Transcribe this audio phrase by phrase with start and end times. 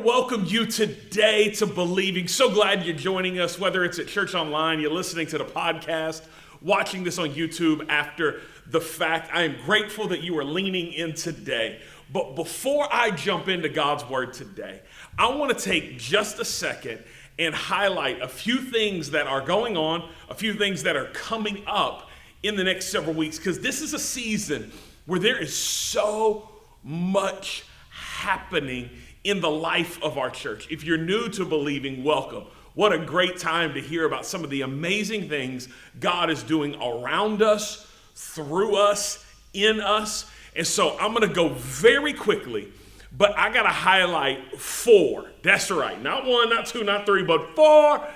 [0.00, 2.26] to welcome you today to Believing.
[2.26, 6.22] So glad you're joining us, whether it's at church online, you're listening to the podcast,
[6.62, 9.30] watching this on YouTube after the fact.
[9.34, 11.80] I am grateful that you are leaning in today.
[12.10, 14.80] But before I jump into God's word today,
[15.18, 17.02] I want to take just a second
[17.38, 21.62] and highlight a few things that are going on, a few things that are coming
[21.66, 22.08] up
[22.42, 24.72] in the next several weeks, because this is a season
[25.04, 26.48] where there is so
[26.82, 28.88] much happening
[29.24, 30.68] in the life of our church.
[30.70, 32.44] If you're new to believing, welcome.
[32.74, 35.68] What a great time to hear about some of the amazing things
[35.98, 40.30] God is doing around us, through us, in us.
[40.56, 42.72] And so I'm going to go very quickly,
[43.16, 45.30] but I got to highlight four.
[45.42, 46.00] That's right.
[46.00, 48.06] Not one, not two, not three, but four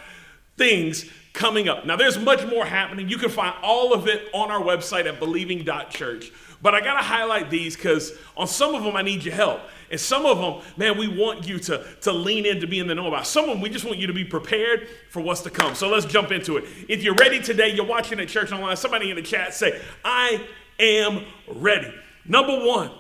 [0.57, 1.84] things coming up.
[1.84, 3.09] Now, there's much more happening.
[3.09, 6.30] You can find all of it on our website at believing.church.
[6.64, 9.60] But I got to highlight these because on some of them, I need your help.
[9.91, 12.87] And some of them, man, we want you to, to lean in to be in
[12.87, 13.27] the know about.
[13.27, 15.74] Some of them, we just want you to be prepared for what's to come.
[15.74, 16.65] So let's jump into it.
[16.88, 20.43] If you're ready today, you're watching at church online, somebody in the chat say, I
[20.80, 21.93] am ready.
[22.24, 22.90] Number one,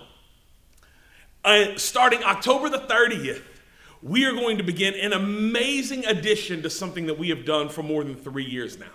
[1.42, 3.40] uh, starting October the 30th,
[4.02, 7.82] we are going to begin an amazing addition to something that we have done for
[7.82, 8.92] more than three years now.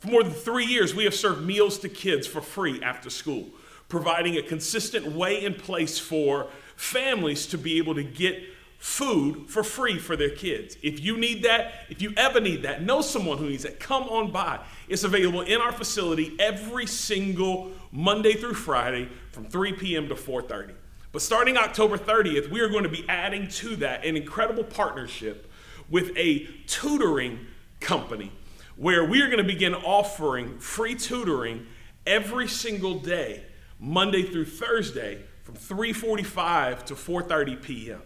[0.00, 3.46] For more than three years, we have served meals to kids for free after school,
[3.88, 8.42] providing a consistent way and place for families to be able to get
[8.78, 10.76] food for free for their kids.
[10.82, 14.04] If you need that, if you ever need that, know someone who needs it, come
[14.04, 14.60] on by.
[14.88, 20.08] It's available in our facility every single Monday through Friday from 3 p.m.
[20.08, 20.74] to 4:30.
[21.10, 25.50] But starting October 30th, we are going to be adding to that an incredible partnership
[25.90, 27.46] with a tutoring
[27.80, 28.30] company
[28.76, 31.66] where we are going to begin offering free tutoring
[32.06, 33.44] every single day,
[33.78, 38.02] Monday through Thursday from 3:45 to 4:30 p.m.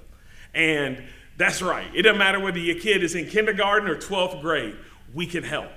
[0.55, 1.03] And
[1.37, 1.89] that's right.
[1.95, 4.77] It doesn't matter whether your kid is in kindergarten or 12th grade.
[5.15, 5.71] We can help.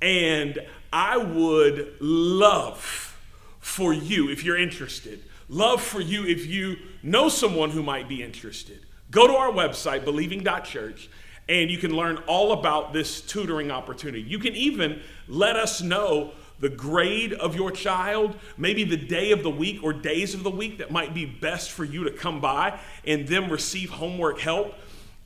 [0.00, 0.58] And
[0.92, 3.16] I would love
[3.60, 5.22] for you if you're interested.
[5.48, 8.80] Love for you if you know someone who might be interested.
[9.10, 11.08] Go to our website believing.church
[11.48, 14.22] and you can learn all about this tutoring opportunity.
[14.22, 16.32] You can even let us know
[16.64, 20.50] the grade of your child, maybe the day of the week or days of the
[20.50, 24.74] week that might be best for you to come by and then receive homework help.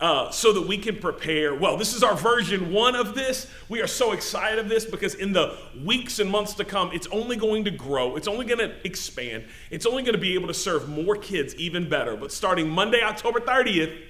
[0.01, 1.53] Uh, so that we can prepare.
[1.53, 3.49] Well, this is our version one of this.
[3.69, 7.09] We are so excited of this because in the weeks and months to come, it's
[7.09, 8.15] only going to grow.
[8.15, 9.47] It's only going to expand.
[9.73, 12.17] It's only going to be able to serve more kids even better.
[12.17, 14.01] But starting Monday, October 30th,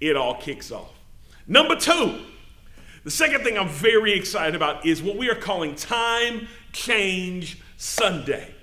[0.00, 0.92] it all kicks off.
[1.46, 2.20] Number two,
[3.04, 8.54] the second thing I'm very excited about is what we are calling Time Change Sunday.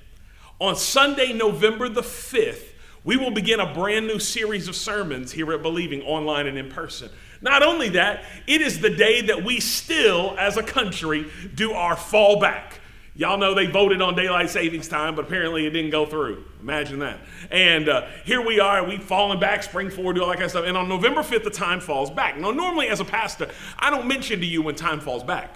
[0.59, 2.67] On Sunday, November the 5th,
[3.03, 6.69] we will begin a brand new series of sermons here at Believing online and in
[6.69, 7.09] person.
[7.41, 11.95] Not only that, it is the day that we still, as a country, do our
[11.95, 12.73] fallback.
[13.16, 16.45] Y'all know they voted on daylight savings time, but apparently it didn't go through.
[16.61, 17.19] Imagine that.
[17.49, 20.51] And uh, here we are, we've fallen back, spring forward, do all that kind of
[20.51, 20.66] stuff.
[20.66, 22.38] And on November 5th, the time falls back.
[22.38, 23.49] Now, normally as a pastor,
[23.79, 25.55] I don't mention to you when time falls back,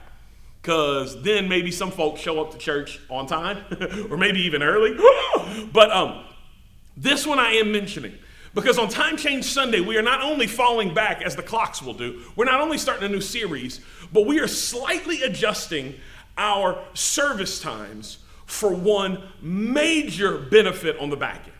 [0.66, 3.64] because then maybe some folks show up to church on time,
[4.10, 4.98] or maybe even early.
[5.72, 6.26] but um,
[6.98, 8.18] this one I am mentioning.
[8.56, 11.94] Because on Time Change Sunday, we are not only falling back as the clocks will
[11.94, 13.80] do, we're not only starting a new series,
[14.12, 15.94] but we are slightly adjusting
[16.36, 18.18] our service times
[18.48, 21.54] for one major benefit on the back end.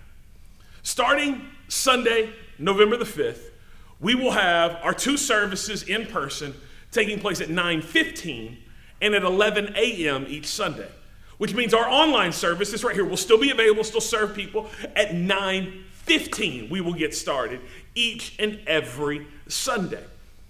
[0.82, 3.52] Starting Sunday, November the 5th,
[4.00, 6.56] we will have our two services in person
[6.92, 8.65] taking place at 9:15
[9.06, 10.26] and at 11 a.m.
[10.28, 10.90] each Sunday,
[11.38, 13.06] which means our online service right here.
[13.06, 16.70] will still be available, still serve people at 9:15.
[16.72, 17.62] We will get started
[17.94, 20.04] each and every Sunday.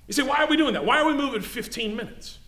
[0.07, 0.85] You say, why are we doing that?
[0.85, 2.39] Why are we moving 15 minutes?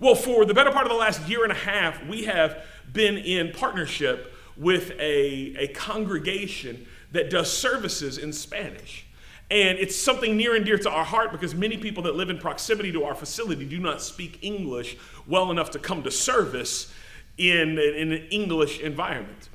[0.00, 3.16] Well, for the better part of the last year and a half, we have been
[3.16, 9.03] in partnership with a, a congregation that does services in Spanish.
[9.54, 12.38] And it's something near and dear to our heart because many people that live in
[12.38, 14.96] proximity to our facility do not speak English
[15.28, 16.92] well enough to come to service
[17.38, 19.48] in, in an English environment.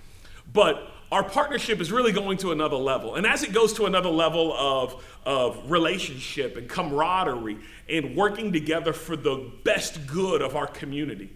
[0.54, 3.16] But our partnership is really going to another level.
[3.16, 7.60] And as it goes to another level of, of relationship and camaraderie
[7.90, 11.36] and working together for the best good of our community,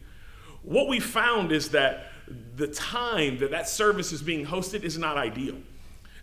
[0.62, 2.06] what we found is that
[2.56, 5.58] the time that that service is being hosted is not ideal.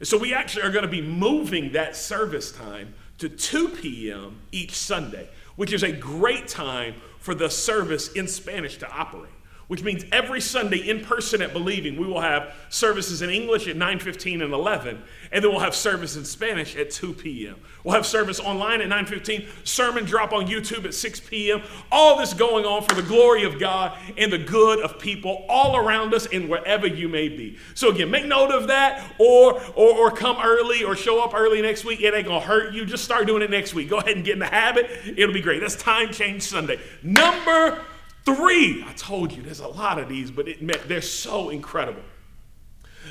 [0.02, 4.41] So we actually are going to be moving that service time to 2 p.m.
[4.50, 9.31] each Sunday, which is a great time for the service in Spanish to operate.
[9.70, 13.76] Which means every Sunday in person at Believing, we will have services in English at
[13.76, 15.00] 9:15 and 11,
[15.31, 17.55] and then we'll have service in Spanish at 2 p.m.
[17.84, 21.62] We'll have service online at 9:15, sermon drop on YouTube at 6 p.m.
[21.93, 25.76] All this going on for the glory of God and the good of people all
[25.76, 27.56] around us and wherever you may be.
[27.75, 31.62] So again, make note of that, or or, or come early or show up early
[31.62, 32.00] next week.
[32.00, 32.84] It ain't gonna hurt you.
[32.84, 33.88] Just start doing it next week.
[33.88, 34.90] Go ahead and get in the habit.
[35.16, 35.61] It'll be great.
[35.61, 36.81] That's time change Sunday.
[37.05, 37.84] Number
[38.25, 42.02] Three, I told you, there's a lot of these, but it, they're so incredible.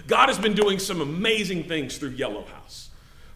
[0.08, 2.90] God has been doing some amazing things through Yellow House.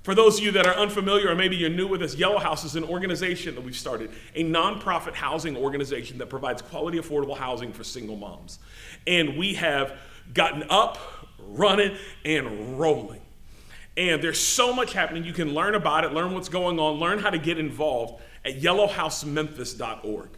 [0.04, 2.66] For those of you that are unfamiliar, or maybe you're new with us, Yellow House
[2.66, 7.72] is an organization that we've started, a nonprofit housing organization that provides quality, affordable housing
[7.72, 8.60] for single moms.
[9.08, 9.98] And we have
[10.34, 10.98] gotten up,
[11.40, 11.96] running,
[12.26, 13.22] and rolling.
[13.96, 15.24] And there's so much happening.
[15.24, 18.60] You can learn about it, learn what's going on, learn how to get involved at
[18.60, 20.30] yellowhousememphis.org.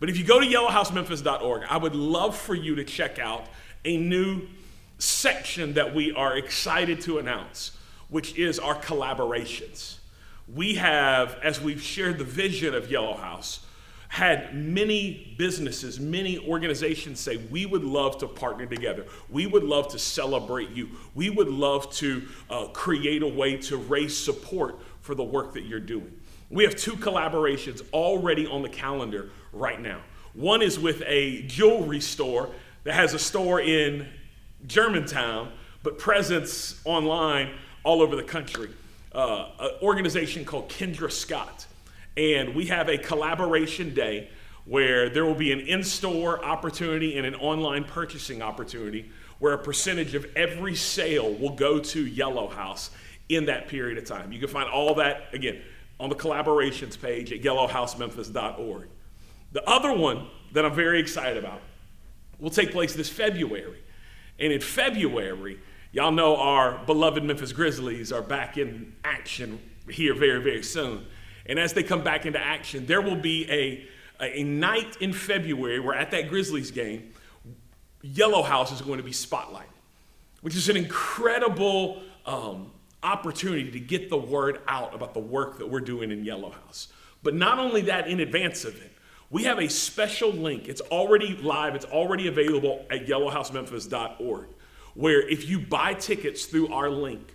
[0.00, 3.46] But if you go to yellowhousememphis.org, I would love for you to check out
[3.84, 4.46] a new
[4.98, 7.72] section that we are excited to announce,
[8.08, 9.96] which is our collaborations.
[10.52, 13.60] We have, as we've shared the vision of Yellow House,
[14.08, 19.04] had many businesses, many organizations say, We would love to partner together.
[19.28, 20.88] We would love to celebrate you.
[21.14, 25.64] We would love to uh, create a way to raise support for the work that
[25.64, 26.17] you're doing.
[26.50, 30.00] We have two collaborations already on the calendar right now.
[30.32, 32.50] One is with a jewelry store
[32.84, 34.08] that has a store in
[34.66, 35.52] Germantown,
[35.82, 37.50] but presence online
[37.84, 38.70] all over the country.
[39.12, 41.66] Uh, an organization called Kendra Scott.
[42.16, 44.30] And we have a collaboration day
[44.64, 49.58] where there will be an in store opportunity and an online purchasing opportunity where a
[49.58, 52.90] percentage of every sale will go to Yellow House
[53.28, 54.32] in that period of time.
[54.32, 55.60] You can find all that, again,
[56.00, 58.88] on the collaborations page at yellowhousememphis.org.
[59.52, 61.60] The other one that I'm very excited about
[62.38, 63.82] will take place this February.
[64.38, 65.58] And in February,
[65.92, 69.58] y'all know our beloved Memphis Grizzlies are back in action
[69.90, 71.06] here very, very soon.
[71.46, 73.86] And as they come back into action, there will be a,
[74.22, 77.12] a night in February where at that Grizzlies game,
[78.02, 79.64] Yellow House is going to be spotlighted,
[80.42, 82.70] which is an incredible um,
[83.02, 86.88] opportunity to get the word out about the work that we're doing in Yellow House.
[87.22, 88.92] But not only that, in advance of it,
[89.30, 90.68] we have a special link.
[90.68, 94.48] It's already live, it's already available at yellowhousememphis.org,
[94.94, 97.34] where if you buy tickets through our link,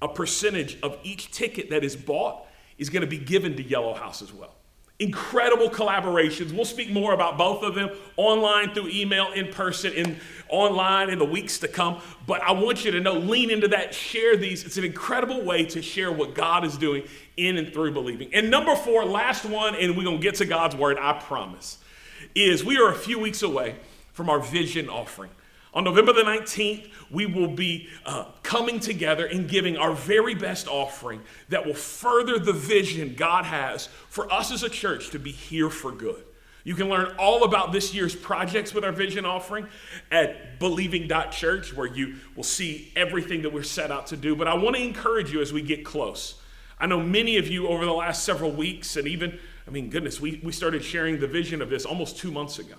[0.00, 2.46] a percentage of each ticket that is bought
[2.78, 4.54] is going to be given to Yellow House as well
[4.98, 6.52] incredible collaborations.
[6.52, 10.16] We'll speak more about both of them online, through email, in person, in
[10.48, 12.00] online in the weeks to come.
[12.26, 14.64] But I want you to know, lean into that, share these.
[14.64, 17.04] It's an incredible way to share what God is doing
[17.36, 18.32] in and through believing.
[18.34, 21.78] And number four, last one, and we're gonna get to God's word, I promise,
[22.34, 23.76] is we are a few weeks away
[24.12, 25.30] from our vision offering.
[25.74, 30.68] On November the 19th, we will be uh, coming together and giving our very best
[30.68, 35.30] offering that will further the vision God has for us as a church to be
[35.30, 36.24] here for good.
[36.64, 39.66] You can learn all about this year's projects with our vision offering
[40.10, 44.36] at believing.church, where you will see everything that we're set out to do.
[44.36, 46.34] But I want to encourage you as we get close.
[46.78, 50.20] I know many of you over the last several weeks, and even, I mean, goodness,
[50.20, 52.74] we, we started sharing the vision of this almost two months ago.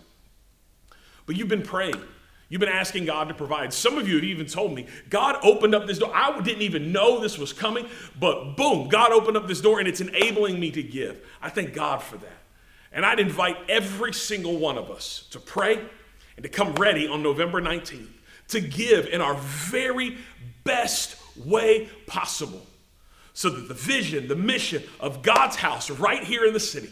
[1.25, 2.01] But you've been praying
[2.49, 3.73] You've been asking God to provide.
[3.73, 6.11] Some of you have even told me, God opened up this door.
[6.13, 7.87] I didn't even know this was coming,
[8.19, 11.25] but boom, God opened up this door and it's enabling me to give.
[11.41, 12.37] I thank God for that.
[12.91, 15.79] And I'd invite every single one of us to pray
[16.35, 18.07] and to come ready on November 19th
[18.49, 20.17] to give in our very
[20.63, 22.65] best way possible
[23.33, 26.91] so that the vision, the mission of God's house right here in the city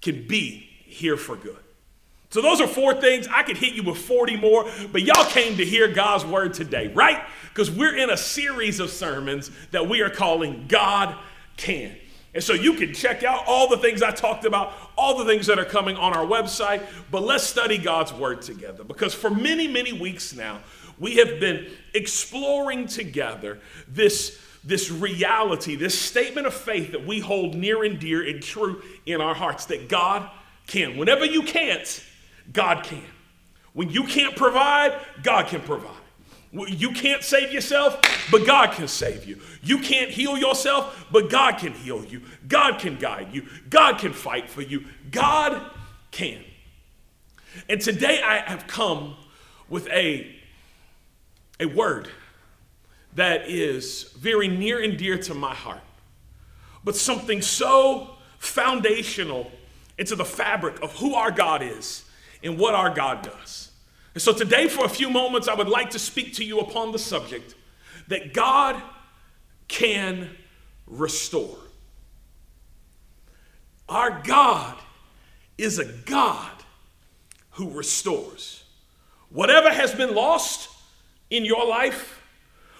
[0.00, 1.63] can be here for good.
[2.34, 3.28] So those are four things.
[3.32, 6.88] I could hit you with 40 more, but y'all came to hear God's word today,
[6.88, 7.22] right?
[7.50, 11.16] Because we're in a series of sermons that we are calling God
[11.56, 11.94] Can.
[12.34, 15.46] And so you can check out all the things I talked about, all the things
[15.46, 19.68] that are coming on our website, but let's study God's word together because for many,
[19.68, 20.58] many weeks now,
[20.98, 27.54] we have been exploring together this, this reality, this statement of faith that we hold
[27.54, 30.28] near and dear and true in our hearts that God
[30.66, 30.96] can.
[30.96, 32.02] Whenever you can't,
[32.52, 33.02] God can.
[33.72, 35.90] When you can't provide, God can provide.
[36.52, 39.40] You can't save yourself, but God can save you.
[39.60, 42.22] You can't heal yourself, but God can heal you.
[42.46, 43.48] God can guide you.
[43.68, 44.84] God can fight for you.
[45.10, 45.60] God
[46.12, 46.40] can.
[47.68, 49.16] And today I have come
[49.68, 50.32] with a,
[51.58, 52.08] a word
[53.16, 55.82] that is very near and dear to my heart,
[56.84, 59.50] but something so foundational
[59.98, 62.03] into the fabric of who our God is
[62.44, 63.70] and what our God does.
[64.12, 66.92] And so today, for a few moments, I would like to speak to you upon
[66.92, 67.54] the subject
[68.06, 68.80] that God
[69.66, 70.30] can
[70.86, 71.56] restore.
[73.88, 74.76] Our God
[75.58, 76.52] is a God
[77.52, 78.64] who restores.
[79.30, 80.68] Whatever has been lost
[81.30, 82.22] in your life,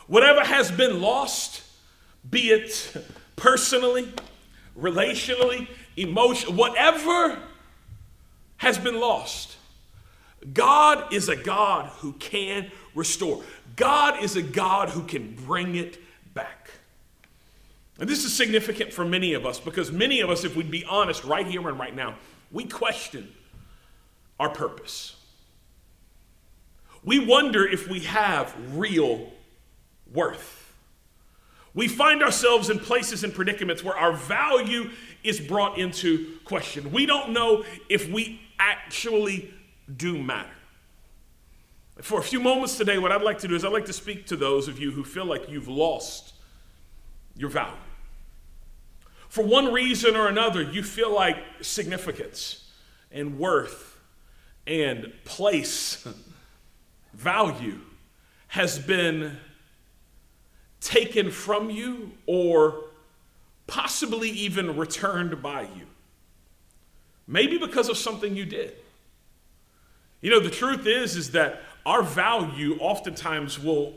[0.07, 1.63] whatever has been lost,
[2.29, 2.95] be it
[3.37, 4.13] personally,
[4.79, 7.39] relationally, emotion, whatever
[8.59, 9.54] has been lost,
[10.53, 13.43] God is a God who can restore.
[13.77, 15.99] God is a God who can bring it
[16.35, 16.71] back.
[17.99, 20.85] And this is significant for many of us because many of us, if we'd be
[20.85, 22.17] honest right here and right now,
[22.51, 23.33] we question
[24.39, 25.17] our purpose.
[27.05, 29.33] We wonder if we have real
[30.13, 30.73] worth.
[31.75, 34.91] We find ourselves in places and predicaments where our value
[35.23, 36.93] is brought into question.
[36.93, 39.53] We don't know if we actually
[39.95, 40.51] do matter.
[42.03, 44.27] For a few moments today, what I'd like to do is I'd like to speak
[44.27, 46.35] to those of you who feel like you've lost
[47.37, 47.75] your value.
[49.29, 52.71] For one reason or another, you feel like significance
[53.13, 53.99] and worth
[54.67, 56.07] and place,
[57.13, 57.79] value
[58.49, 59.37] has been
[60.81, 62.85] taken from you or
[63.67, 65.87] possibly even returned by you.
[67.27, 68.75] Maybe because of something you did.
[70.25, 73.93] You know, the truth is is that our value oftentimes will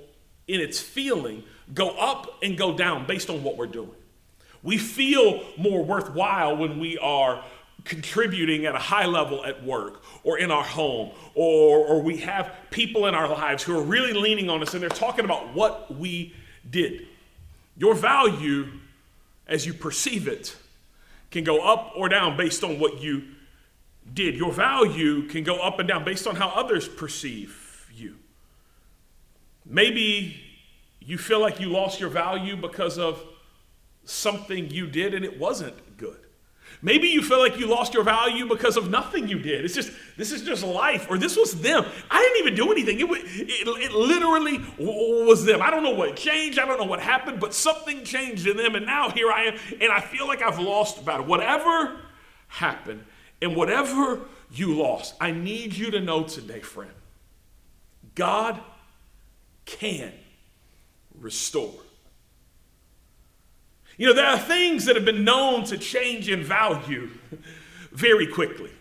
[0.46, 1.42] in its feeling
[1.74, 3.96] go up and go down based on what we're doing.
[4.62, 7.46] We feel more worthwhile when we are
[7.86, 12.54] contributing at a high level at work or in our home, or, or we have
[12.72, 15.96] people in our lives who are really leaning on us and they're talking about what
[15.96, 16.36] we
[16.70, 17.08] did.
[17.78, 18.68] Your value,
[19.48, 20.58] as you perceive it,
[21.32, 23.24] can go up or down based on what you
[24.18, 24.36] did.
[24.36, 28.16] Your value can go up and down based on how others perceive you.
[29.66, 30.42] Maybe
[31.00, 33.24] you feel like you lost your value because of
[34.04, 36.18] something you did and it wasn't good.
[36.82, 39.66] Maybe you feel like you lost your value because of nothing you did.
[39.66, 41.86] It's just, this is just life, or this was them.
[42.12, 43.00] I didn't even do anything.
[43.00, 45.62] It, it, it literally was them.
[45.62, 46.60] I don't know what changed.
[46.60, 48.76] I don't know what happened, but something changed in them.
[48.76, 51.26] And now here I am, and I feel like I've lost about.
[51.26, 52.00] Whatever
[52.48, 53.04] happened,
[53.42, 56.92] and whatever you lost, I need you to know today, friend,
[58.16, 58.60] God
[59.66, 60.14] can
[61.20, 61.74] restore.
[63.98, 67.10] You know, there are things that have been known to change in value
[67.92, 68.72] very quickly.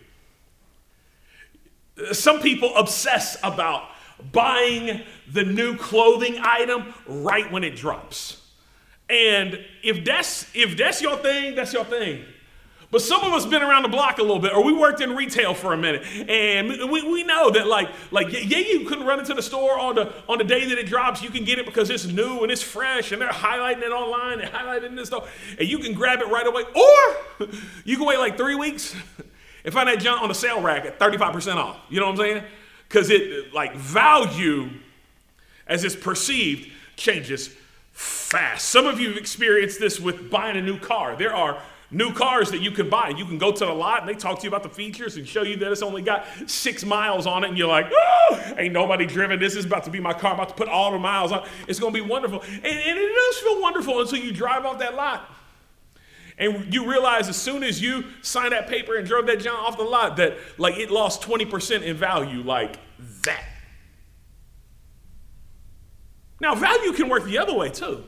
[2.11, 3.89] Some people obsess about
[4.31, 8.41] buying the new clothing item right when it drops.
[9.09, 12.25] And if that's if that's your thing, that's your thing.
[12.89, 15.13] But some of us been around the block a little bit, or we worked in
[15.13, 19.19] retail for a minute, and we, we know that like like yeah you couldn't run
[19.19, 21.21] into the store on the on the day that it drops.
[21.21, 24.39] You can get it because it's new and it's fresh, and they're highlighting it online
[24.39, 25.29] and highlighting this stuff,
[25.59, 26.63] and you can grab it right away.
[26.63, 27.47] Or
[27.83, 28.95] you can wait like three weeks
[29.65, 31.77] and find that junk on the sale rack at thirty five percent off.
[31.89, 32.43] You know what I'm saying?
[32.87, 34.69] Because it like value
[35.67, 37.53] as it's perceived changes
[37.91, 38.69] fast.
[38.69, 41.17] Some of you have experienced this with buying a new car.
[41.17, 43.09] There are new cars that you can buy.
[43.09, 45.27] You can go to the lot and they talk to you about the features and
[45.27, 47.49] show you that it's only got six miles on it.
[47.49, 49.39] And you're like, oh, ain't nobody driven.
[49.39, 50.31] This is about to be my car.
[50.31, 51.47] I'm about to put all the miles on.
[51.67, 52.41] It's going to be wonderful.
[52.41, 55.29] And, and it does feel wonderful until you drive off that lot.
[56.37, 59.77] And you realize as soon as you sign that paper and drove that junk off
[59.77, 62.77] the lot that like it lost 20% in value like
[63.23, 63.43] that.
[66.39, 68.03] Now, value can work the other way too.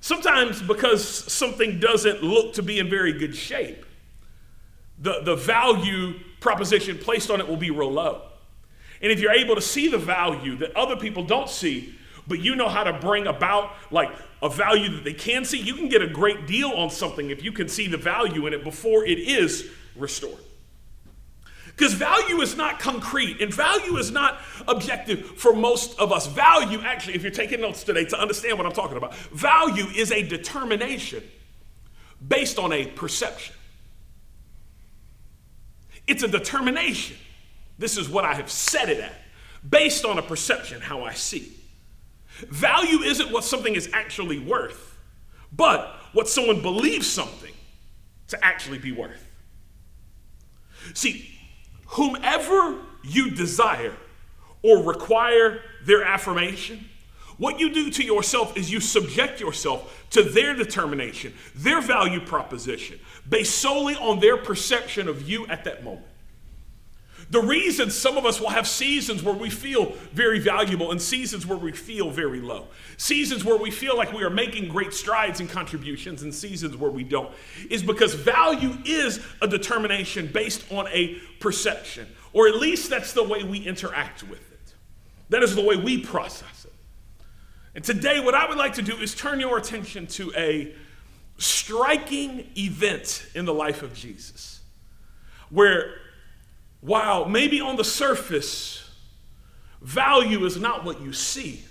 [0.00, 3.84] Sometimes because something doesn't look to be in very good shape,
[4.98, 8.22] the, the value proposition placed on it will be real low.
[9.02, 11.94] And if you're able to see the value that other people don't see,
[12.26, 14.10] but you know how to bring about like
[14.42, 17.42] a value that they can see, you can get a great deal on something if
[17.42, 20.38] you can see the value in it before it is restored.
[21.76, 26.26] Because value is not concrete and value is not objective for most of us.
[26.26, 30.10] Value, actually, if you're taking notes today to understand what I'm talking about, value is
[30.10, 31.22] a determination
[32.26, 33.54] based on a perception.
[36.06, 37.18] It's a determination.
[37.78, 39.12] This is what I have set it at,
[39.68, 41.52] based on a perception, how I see.
[42.48, 44.96] Value isn't what something is actually worth,
[45.52, 47.52] but what someone believes something
[48.28, 49.30] to actually be worth.
[50.94, 51.35] See,
[51.86, 53.94] whomever you desire
[54.62, 56.88] or require their affirmation,
[57.38, 62.98] what you do to yourself is you subject yourself to their determination, their value proposition,
[63.28, 66.06] based solely on their perception of you at that moment.
[67.30, 71.44] The reason some of us will have seasons where we feel very valuable and seasons
[71.44, 72.68] where we feel very low.
[72.98, 76.90] Seasons where we feel like we are making great strides and contributions and seasons where
[76.90, 77.32] we don't
[77.68, 83.24] is because value is a determination based on a perception, or at least that's the
[83.24, 84.74] way we interact with it.
[85.30, 86.72] That is the way we process it.
[87.74, 90.72] And today, what I would like to do is turn your attention to a
[91.38, 94.60] striking event in the life of Jesus
[95.50, 95.94] where
[96.80, 98.90] while maybe on the surface,
[99.80, 101.64] value is not what you see,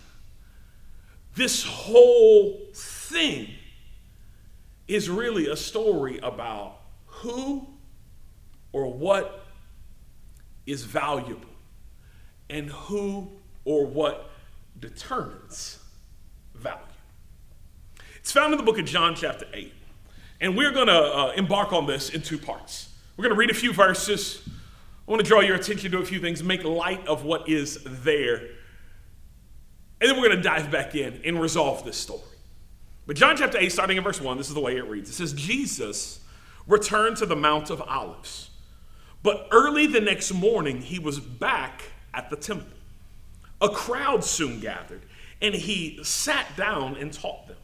[1.36, 3.50] this whole thing
[4.88, 7.68] is really a story about who
[8.72, 9.46] or what
[10.66, 11.50] is valuable
[12.50, 13.30] and who
[13.66, 14.30] or what
[14.80, 15.80] determines
[16.54, 16.80] value.
[18.18, 19.74] It's found in the book of John, chapter 8.
[20.42, 22.90] And we're going to uh, embark on this in two parts.
[23.18, 24.48] We're going to read a few verses
[25.08, 27.84] I want to draw your attention to a few things, make light of what is
[27.84, 28.38] there.
[30.02, 32.22] And then we're going to dive back in and resolve this story.
[33.06, 35.10] But John chapter 8, starting in verse 1, this is the way it reads.
[35.10, 36.22] It says, Jesus
[36.68, 38.50] returned to the Mount of Olives.
[39.22, 41.84] But early the next morning, he was back
[42.14, 42.78] at the temple.
[43.62, 45.02] A crowd soon gathered,
[45.42, 47.58] and he sat down and taught them.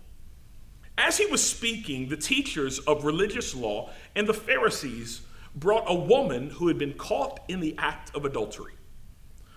[0.97, 5.21] As he was speaking, the teachers of religious law and the Pharisees
[5.55, 8.73] brought a woman who had been caught in the act of adultery.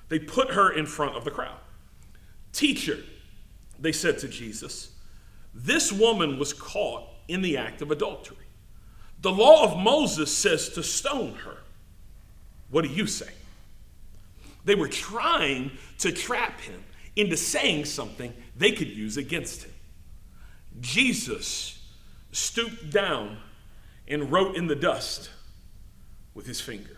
[0.09, 1.59] They put her in front of the crowd.
[2.53, 2.99] Teacher,
[3.79, 4.93] they said to Jesus,
[5.55, 8.37] this woman was caught in the act of adultery.
[9.21, 11.59] The law of Moses says to stone her.
[12.71, 13.31] What do you say?
[14.65, 16.83] They were trying to trap him
[17.17, 19.73] into saying something they could use against him.
[20.81, 21.81] Jesus
[22.33, 23.39] stooped down
[24.09, 25.31] and wrote in the dust
[26.35, 26.97] with his finger.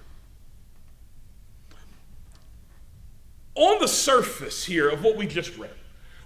[3.54, 5.70] On the surface here of what we just read,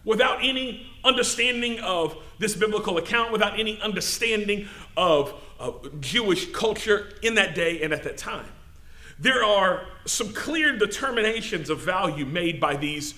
[0.05, 7.35] without any understanding of this biblical account, without any understanding of, of Jewish culture in
[7.37, 8.50] that day and at that time,
[9.19, 13.14] there are some clear determinations of value made by these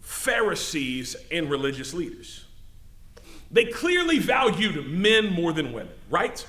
[0.00, 2.44] Pharisees and religious leaders.
[3.50, 6.44] They clearly valued men more than women, right?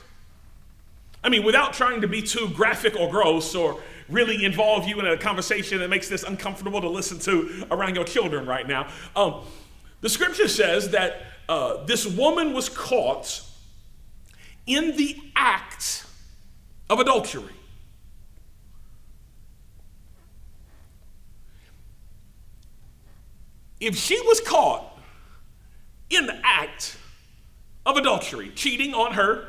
[1.26, 5.08] I mean, without trying to be too graphic or gross or really involve you in
[5.08, 9.42] a conversation that makes this uncomfortable to listen to around your children right now, um,
[10.02, 13.42] the scripture says that uh, this woman was caught
[14.68, 16.06] in the act
[16.92, 17.54] of adultery.
[23.80, 24.96] If she was caught
[26.12, 26.98] in the act
[27.84, 29.48] of adultery, cheating on her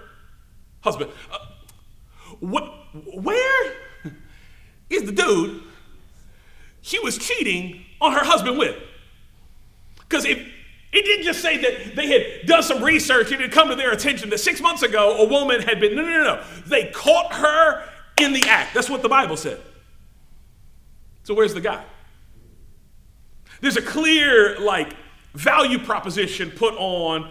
[0.81, 1.37] husband, uh,
[2.41, 2.65] what,
[3.15, 3.73] where
[4.91, 5.63] is the dude
[6.83, 8.77] she was cheating on her husband with?
[10.01, 13.53] Because if it didn't just say that they had done some research and it had
[13.53, 16.23] come to their attention that six months ago a woman had been, no, no, no,
[16.23, 16.45] no.
[16.67, 18.73] They caught her in the act.
[18.73, 19.61] That's what the Bible said.
[21.25, 21.85] So where's the guy?
[23.61, 24.95] There's a clear, like,
[25.35, 27.31] value proposition put on,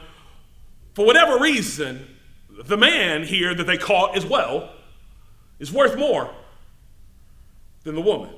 [0.94, 2.08] for whatever reason,
[2.50, 4.75] the man here that they caught as well
[5.60, 6.30] is worth more
[7.84, 8.34] than the woman.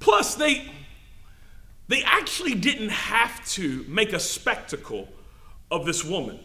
[0.00, 0.70] Plus, they,
[1.88, 5.08] they actually didn't have to make a spectacle
[5.70, 6.38] of this woman,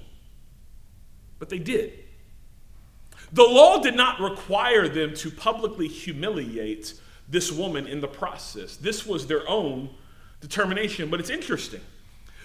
[1.39, 1.93] but they did.
[3.31, 8.75] The law did not require them to publicly humiliate this woman in the process.
[8.75, 9.89] This was their own
[10.41, 11.81] determination, but it's interesting.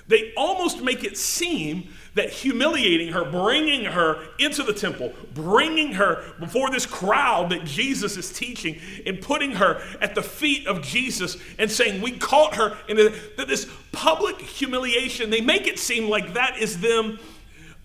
[0.07, 6.33] They almost make it seem that humiliating her, bringing her into the temple, bringing her
[6.39, 11.37] before this crowd that Jesus is teaching, and putting her at the feet of Jesus
[11.59, 16.59] and saying, We caught her in this public humiliation, they make it seem like that
[16.59, 17.19] is them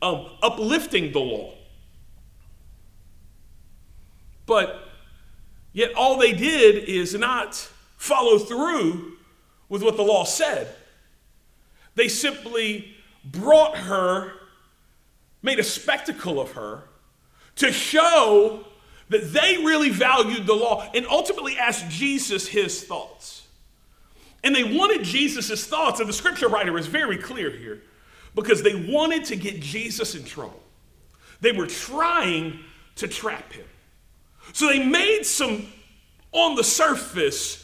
[0.01, 1.53] um, uplifting the law.
[4.45, 4.79] But
[5.73, 7.55] yet, all they did is not
[7.97, 9.13] follow through
[9.69, 10.75] with what the law said.
[11.99, 14.31] They simply brought her,
[15.41, 16.83] made a spectacle of her
[17.57, 18.63] to show
[19.09, 23.45] that they really valued the law and ultimately asked Jesus his thoughts.
[24.45, 27.81] And they wanted Jesus' thoughts, and the scripture writer is very clear here
[28.33, 30.63] because they wanted to get Jesus in trouble.
[31.41, 32.61] They were trying
[32.95, 33.67] to trap him.
[34.53, 35.67] So they made some,
[36.31, 37.58] on the surface,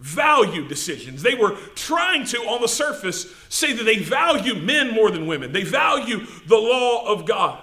[0.00, 1.22] value decisions.
[1.22, 5.52] They were trying to, on the surface, say that they value men more than women.
[5.52, 7.62] They value the law of God.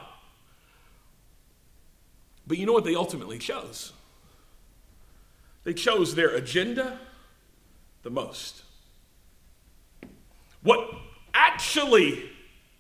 [2.46, 3.92] But you know what they ultimately chose?
[5.64, 7.00] They chose their agenda
[8.04, 8.62] the most.
[10.62, 10.90] What
[11.34, 12.30] actually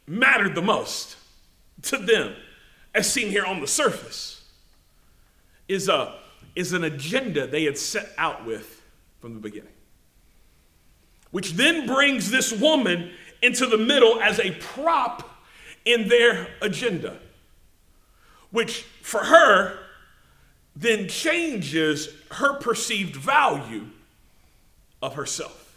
[0.05, 1.17] mattered the most
[1.81, 2.35] to them,
[2.93, 4.43] as seen here on the surface,
[5.67, 6.15] is, a,
[6.55, 8.76] is an agenda they had set out with
[9.27, 9.73] from the beginning.
[11.31, 13.11] Which then brings this woman
[13.41, 15.29] into the middle as a prop
[15.83, 17.19] in their agenda,
[18.51, 19.79] which for her
[20.77, 23.87] then changes her perceived value
[25.01, 25.75] of herself.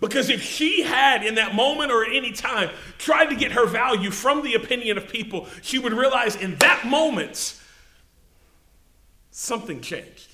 [0.00, 3.66] Because if she had, in that moment or at any time, tried to get her
[3.66, 7.60] value from the opinion of people, she would realize in that moment
[9.32, 10.31] something changed.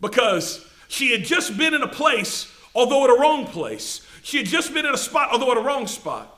[0.00, 4.06] Because she had just been in a place, although at a wrong place.
[4.22, 6.32] She had just been in a spot, although at a wrong spot.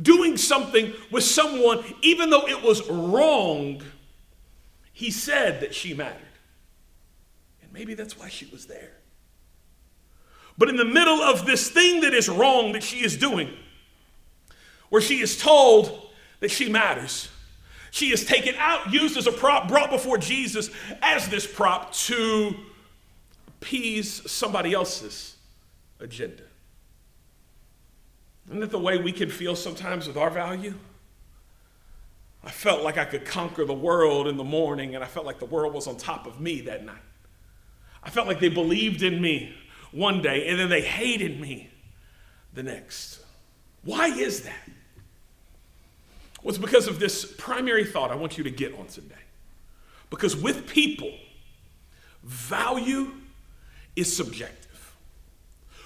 [0.00, 3.82] Doing something with someone, even though it was wrong,
[4.92, 6.20] he said that she mattered.
[7.62, 8.92] And maybe that's why she was there.
[10.56, 13.50] But in the middle of this thing that is wrong that she is doing,
[14.88, 17.28] where she is told that she matters,
[17.90, 20.70] she is taken out, used as a prop, brought before Jesus
[21.02, 22.54] as this prop to
[23.62, 25.36] appease somebody else's
[26.00, 26.42] agenda.
[28.48, 30.74] Isn't that the way we can feel sometimes with our value?
[32.42, 35.38] I felt like I could conquer the world in the morning, and I felt like
[35.38, 37.04] the world was on top of me that night.
[38.02, 39.54] I felt like they believed in me
[39.92, 41.70] one day, and then they hated me
[42.54, 43.20] the next.
[43.84, 44.68] Why is that?
[46.42, 49.14] Well, it's because of this primary thought I want you to get on today.
[50.10, 51.12] Because with people,
[52.24, 53.12] value
[53.96, 54.96] is subjective.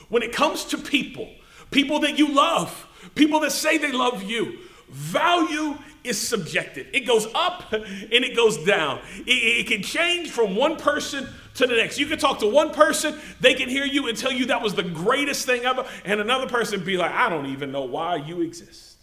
[0.08, 1.28] When it comes to people,
[1.70, 6.86] people that you love, people that say they love you, value is subjective.
[6.92, 9.00] It goes up and it goes down.
[9.26, 11.98] It, it, can change from one person to the next.
[11.98, 14.74] You can talk to one person, they can hear you and tell you that was
[14.74, 18.42] the greatest thing ever, and another person be like, I don't even know why you
[18.42, 18.98] exist.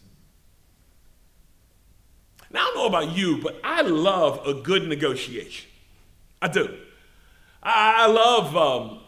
[2.49, 5.69] Now, I don't know about you, but I love a good negotiation.
[6.41, 6.77] I do.
[7.63, 8.99] I, love um,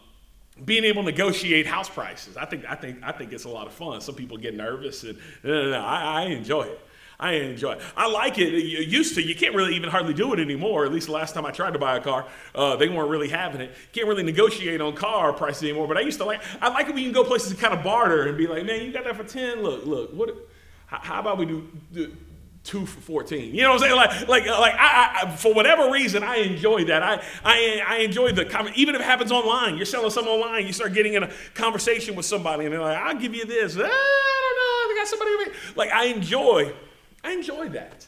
[0.64, 2.36] being able to negotiate house prices.
[2.36, 4.00] I think, I, think, I think it's a lot of fun.
[4.00, 6.80] Some people get nervous, and no, no, no, I, I enjoy it.
[7.18, 7.80] I enjoy it.
[7.96, 8.52] I like it.
[8.52, 9.22] You used to.
[9.22, 10.84] You can't really even hardly do it anymore.
[10.84, 13.30] At least the last time I tried to buy a car, uh, they weren't really
[13.30, 13.74] having it.
[13.92, 15.88] Can't really negotiate on car prices anymore.
[15.88, 16.42] But I used to like.
[16.60, 18.66] I like it when you can go places and kind of barter and be like,
[18.66, 19.62] man, you got that for ten.
[19.62, 20.12] Look, look.
[20.12, 20.36] What?
[20.86, 22.12] How, how about we do, do
[22.66, 23.54] two for 14.
[23.54, 23.96] You know what I'm saying?
[23.96, 27.02] Like, like, like I, I, for whatever reason, I enjoy that.
[27.02, 28.76] I, I, I enjoy the comment.
[28.76, 32.14] Even if it happens online, you're selling something online, you start getting in a conversation
[32.14, 33.76] with somebody, and they're like, I'll give you this.
[33.76, 33.92] Ah, I don't know.
[33.92, 35.58] I got somebody.
[35.76, 36.74] Like, I enjoy
[37.26, 38.06] I enjoy that.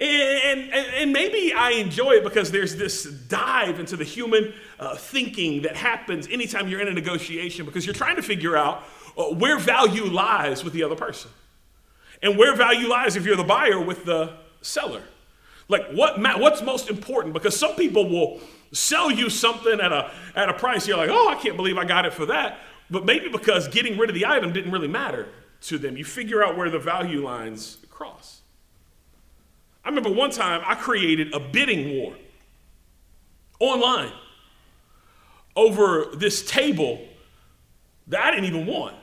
[0.00, 4.96] And, and, and, maybe I enjoy it because there's this dive into the human uh,
[4.96, 8.82] thinking that happens anytime you're in a negotiation because you're trying to figure out
[9.16, 11.30] uh, where value lies with the other person
[12.22, 15.02] and where value lies if you're the buyer with the seller.
[15.68, 18.40] Like what what's most important because some people will
[18.72, 21.84] sell you something at a at a price you're like, "Oh, I can't believe I
[21.84, 22.58] got it for that."
[22.90, 25.28] But maybe because getting rid of the item didn't really matter
[25.62, 25.96] to them.
[25.96, 28.42] You figure out where the value lines cross.
[29.84, 32.14] I remember one time I created a bidding war
[33.58, 34.12] online
[35.56, 37.00] over this table
[38.08, 38.96] that I didn't even want.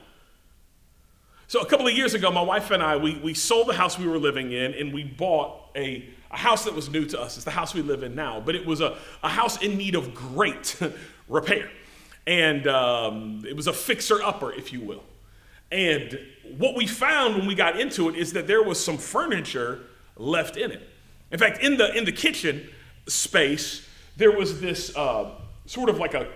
[1.50, 3.98] So a couple of years ago, my wife and I, we, we sold the house
[3.98, 7.34] we were living in and we bought a, a house that was new to us.
[7.34, 9.96] It's the house we live in now, but it was a, a house in need
[9.96, 10.80] of great
[11.28, 11.68] repair.
[12.24, 15.02] And um, it was a fixer-upper, if you will.
[15.72, 16.20] And
[16.56, 19.80] what we found when we got into it is that there was some furniture
[20.16, 20.88] left in it.
[21.32, 22.70] In fact, in the in the kitchen
[23.08, 25.32] space, there was this uh,
[25.66, 26.28] sort of like a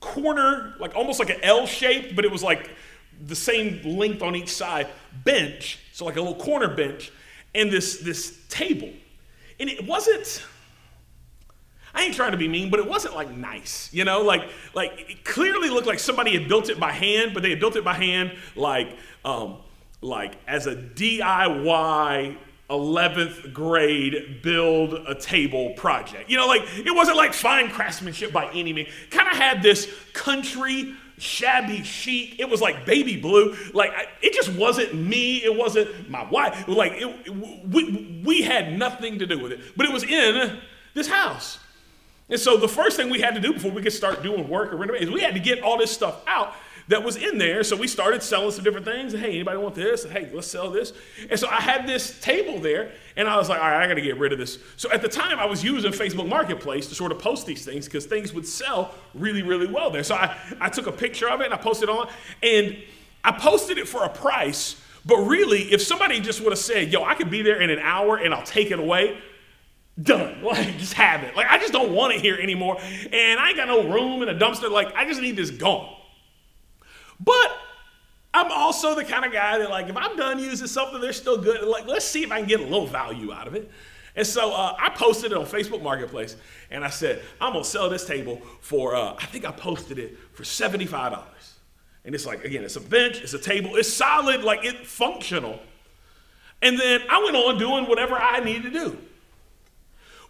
[0.00, 2.70] corner, like almost like an L shaped, but it was like
[3.24, 4.88] the same length on each side
[5.24, 7.10] bench, so like a little corner bench,
[7.54, 8.90] and this this table.
[9.58, 10.44] And it wasn't
[11.96, 15.06] I ain't trying to be mean, but it wasn't like nice, you know, like like
[15.08, 17.84] it clearly looked like somebody had built it by hand, but they had built it
[17.84, 18.88] by hand like
[19.24, 19.56] um,
[20.02, 22.36] like as a DIY
[22.68, 26.28] 11th grade build a table project.
[26.28, 28.90] You know, like it wasn't like fine craftsmanship by any means.
[29.10, 32.38] Kind of had this country shabby chic.
[32.38, 33.56] It was like baby blue.
[33.72, 35.38] Like I, it just wasn't me.
[35.38, 36.66] It wasn't my wife.
[36.68, 39.60] Like it, it, we we had nothing to do with it.
[39.76, 40.58] But it was in
[40.94, 41.58] this house.
[42.28, 44.72] And so the first thing we had to do before we could start doing work
[44.72, 46.54] or renovation is we had to get all this stuff out
[46.88, 47.64] that was in there.
[47.64, 49.12] So we started selling some different things.
[49.12, 50.04] Hey, anybody want this?
[50.04, 50.92] Hey, let's sell this.
[51.28, 53.94] And so I had this table there, and I was like, all right, I got
[53.94, 54.58] to get rid of this.
[54.76, 57.86] So at the time, I was using Facebook Marketplace to sort of post these things
[57.86, 60.04] because things would sell really, really well there.
[60.04, 62.08] So I, I took a picture of it and I posted it on,
[62.42, 62.76] and
[63.24, 64.80] I posted it for a price.
[65.04, 67.78] But really, if somebody just would have said, yo, I could be there in an
[67.78, 69.18] hour and I'll take it away,
[70.00, 70.40] done.
[70.42, 71.34] Like, just have it.
[71.34, 72.78] Like, I just don't want it here anymore.
[72.80, 74.70] And I ain't got no room in a dumpster.
[74.70, 75.92] Like, I just need this gone.
[77.20, 77.52] But
[78.34, 81.38] I'm also the kind of guy that, like, if I'm done using something, they're still
[81.38, 81.62] good.
[81.66, 83.70] Like, let's see if I can get a little value out of it.
[84.14, 86.36] And so uh, I posted it on Facebook Marketplace,
[86.70, 90.18] and I said, I'm gonna sell this table for, uh, I think I posted it
[90.32, 91.22] for $75.
[92.04, 95.60] And it's like, again, it's a bench, it's a table, it's solid, like it's functional.
[96.62, 98.98] And then I went on doing whatever I needed to do.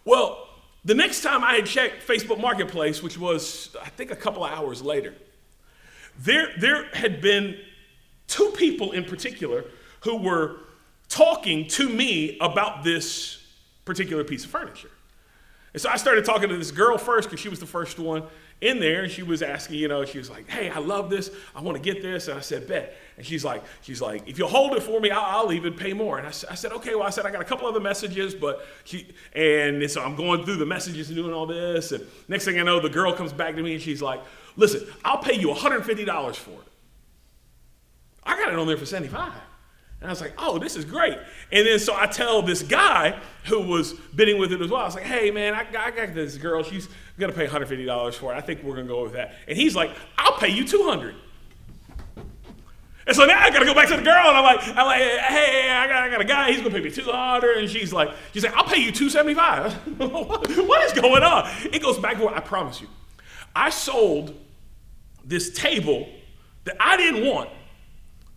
[0.03, 0.49] Well,
[0.83, 4.51] the next time I had checked Facebook Marketplace, which was, I think, a couple of
[4.51, 5.13] hours later,
[6.19, 7.57] there, there had been
[8.27, 9.65] two people in particular
[10.01, 10.57] who were
[11.09, 13.43] talking to me about this
[13.85, 14.89] particular piece of furniture.
[15.73, 18.23] And so I started talking to this girl first because she was the first one
[18.61, 21.29] in there and she was asking, you know, she was like, hey, I love this.
[21.55, 22.27] I want to get this.
[22.27, 22.97] And I said, bet.
[23.17, 25.91] And she's like, she's like, if you'll hold it for me, I'll, I'll even pay
[25.91, 26.19] more.
[26.19, 28.65] And I, I, said, okay, well, I said, I got a couple other messages, but
[28.83, 31.91] she, and so I'm going through the messages and doing all this.
[31.91, 34.21] And next thing I know, the girl comes back to me and she's like,
[34.55, 36.67] listen, I'll pay you $150 for it.
[38.23, 39.33] I got it on there for 75.
[39.99, 41.17] And I was like, oh, this is great.
[41.51, 44.85] And then so I tell this guy who was bidding with it as well, I
[44.85, 46.61] was like, hey, man, I, I got this girl.
[46.61, 48.37] She's going to pay $150 for it.
[48.37, 49.33] I think we're going to go with that.
[49.47, 51.15] And he's like, I'll pay you 200
[53.07, 55.01] and so now I gotta go back to the girl, and I'm like, I'm like,
[55.01, 56.51] hey, I got, I got a guy.
[56.51, 59.09] He's gonna pay me two hundred, and she's like, she's like, I'll pay you two
[59.09, 59.73] seventy five.
[59.97, 61.49] what is going on?
[61.71, 62.87] It goes back to what I promise you.
[63.55, 64.35] I sold
[65.23, 66.09] this table
[66.65, 67.49] that I didn't want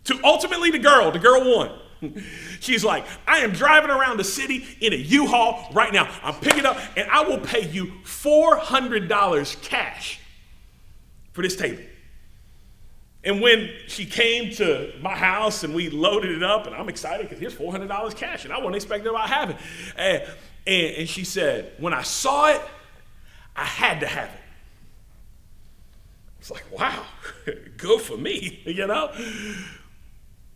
[0.05, 1.11] to ultimately the girl.
[1.11, 1.77] The girl won.
[2.59, 6.11] She's like, I am driving around the city in a U-Haul right now.
[6.23, 10.19] I'm picking up, and I will pay you $400 cash
[11.33, 11.83] for this table.
[13.23, 17.29] And when she came to my house and we loaded it up, and I'm excited
[17.29, 19.61] because here's $400 cash, and I wasn't expecting about having it.
[19.95, 20.23] And,
[20.65, 22.61] and, and she said, when I saw it,
[23.55, 24.39] I had to have it.
[26.39, 27.03] It's like, wow,
[27.77, 29.11] good for me, you know?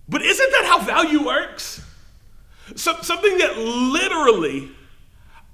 [0.10, 1.82] But isn't that how value works?
[2.75, 4.71] So, something that literally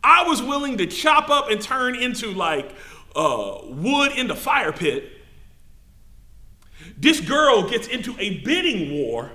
[0.03, 2.73] I was willing to chop up and turn into like
[3.15, 5.11] uh, wood in the fire pit.
[7.01, 9.31] This girl gets into a bidding war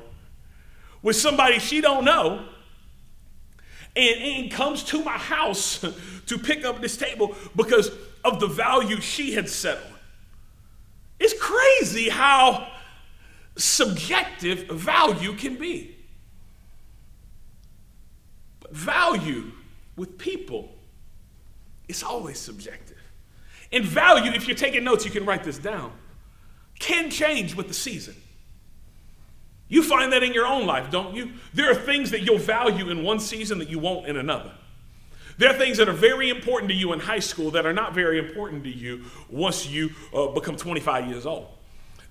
[1.03, 2.49] with somebody she don't know
[3.97, 5.85] and, and comes to my house
[6.27, 7.91] to pick up this table because
[8.25, 9.99] of the value she had set on.
[11.19, 12.69] It's crazy how
[13.57, 15.97] subjective value can be.
[18.61, 19.51] But value
[19.97, 20.71] with people
[21.89, 22.99] is always subjective.
[23.73, 25.93] And value, if you're taking notes, you can write this down,
[26.87, 28.15] can change with the season.
[29.69, 31.33] You find that in your own life, don't you?
[31.53, 34.53] There are things that you'll value in one season that you won't in another.
[35.37, 37.93] There are things that are very important to you in high school that are not
[37.93, 41.49] very important to you once you uh, become 25 years old.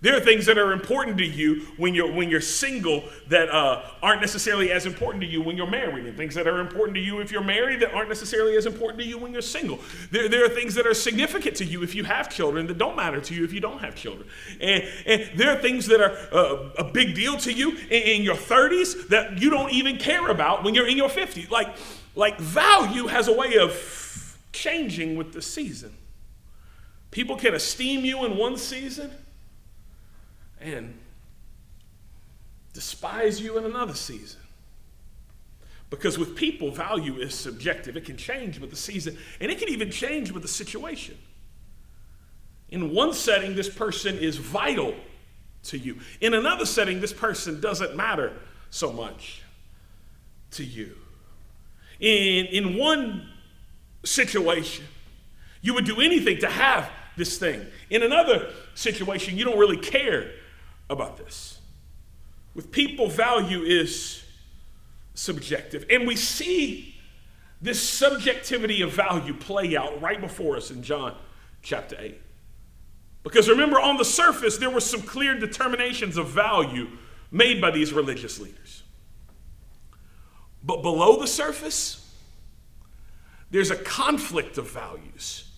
[0.01, 3.81] There are things that are important to you when you're when you're single that uh,
[4.03, 7.01] aren't necessarily as important to you when you're married, and things that are important to
[7.01, 9.79] you if you're married that aren't necessarily as important to you when you're single.
[10.11, 12.95] There, there are things that are significant to you if you have children that don't
[12.95, 14.27] matter to you if you don't have children,
[14.61, 18.21] and, and there are things that are uh, a big deal to you in, in
[18.21, 21.49] your 30s that you don't even care about when you're in your 50s.
[21.49, 21.75] Like
[22.15, 25.95] like value has a way of changing with the season.
[27.11, 29.11] People can esteem you in one season
[30.65, 30.97] and
[32.73, 34.41] despise you in another season.
[35.89, 37.95] Because with people, value is subjective.
[37.95, 41.17] It can change with the season, and it can even change with the situation.
[42.69, 44.95] In one setting, this person is vital
[45.65, 45.99] to you.
[46.19, 48.33] In another setting, this person doesn't matter
[48.71, 49.43] so much
[50.51, 50.95] to you.
[51.99, 53.29] In, in one
[54.03, 54.85] situation,
[55.61, 57.65] you would do anything to have this thing.
[57.89, 60.31] In another situation, you don't really care
[60.89, 61.59] about this.
[62.53, 64.23] With people, value is
[65.13, 65.85] subjective.
[65.89, 66.95] And we see
[67.61, 71.15] this subjectivity of value play out right before us in John
[71.61, 72.21] chapter 8.
[73.23, 76.89] Because remember, on the surface, there were some clear determinations of value
[77.31, 78.83] made by these religious leaders.
[80.63, 82.01] But below the surface,
[83.51, 85.49] there's a conflict of values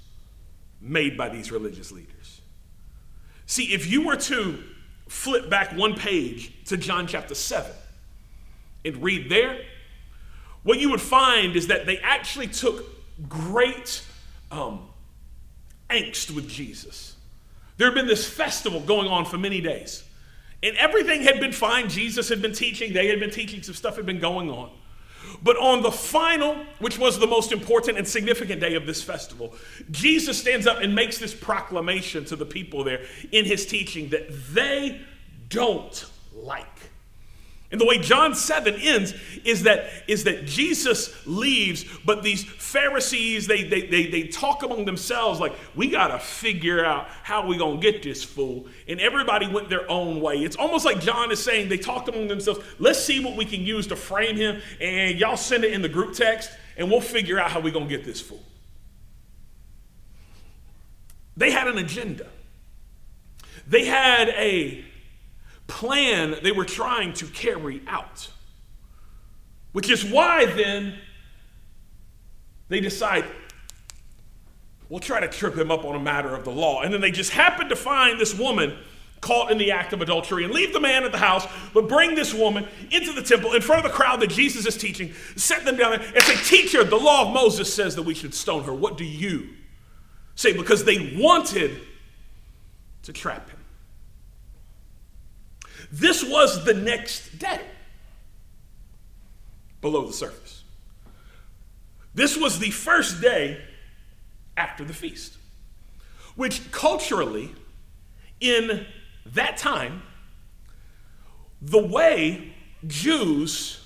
[0.80, 2.42] made by these religious leaders.
[3.46, 4.64] See, if you were to
[5.08, 7.72] flip back one page to John chapter 7
[8.86, 9.60] and read there,
[10.64, 12.84] what you would find is that they actually took
[13.30, 14.04] great
[14.52, 14.88] um,
[15.90, 17.16] angst with Jesus.
[17.78, 20.04] There had been this festival going on for many days,
[20.64, 21.90] and everything had been fine.
[21.90, 24.72] Jesus had been teaching, they had been teaching, some stuff had been going on.
[25.44, 29.54] But on the final, which was the most important and significant day of this festival,
[29.92, 34.30] Jesus stands up and makes this proclamation to the people there in his teaching that
[34.54, 35.02] they
[35.50, 36.77] don't like.
[37.70, 43.46] And the way John 7 ends is that, is that Jesus leaves, but these Pharisees,
[43.46, 47.58] they, they, they, they talk among themselves like, we got to figure out how we
[47.58, 48.68] going to get this fool.
[48.88, 50.38] And everybody went their own way.
[50.38, 53.62] It's almost like John is saying, they talked among themselves, let's see what we can
[53.62, 57.38] use to frame him, and y'all send it in the group text, and we'll figure
[57.38, 58.44] out how we going to get this fool.
[61.36, 62.28] They had an agenda.
[63.68, 64.86] They had a
[65.68, 68.30] plan they were trying to carry out.
[69.74, 70.98] Which is why then
[72.70, 73.26] they decide,
[74.90, 76.82] we'll try to trip him up on a matter of the law.
[76.82, 78.78] And then they just happen to find this woman
[79.22, 82.16] caught in the act of adultery and leave the man at the house, but bring
[82.16, 85.66] this woman into the temple in front of the crowd that Jesus is teaching, set
[85.66, 88.64] them down there and say, Teacher, the law of Moses says that we should stone
[88.64, 88.74] her.
[88.74, 89.50] What do you
[90.36, 90.54] say?
[90.54, 91.80] Because they wanted
[93.04, 93.57] to trap him.
[95.92, 97.62] This was the next day
[99.82, 100.64] below the surface.
[102.14, 103.62] This was the first day
[104.56, 105.38] after the feast,
[106.36, 107.54] which culturally,
[108.40, 108.86] in
[109.28, 110.02] that time,
[111.62, 112.54] the way
[112.86, 113.84] Jews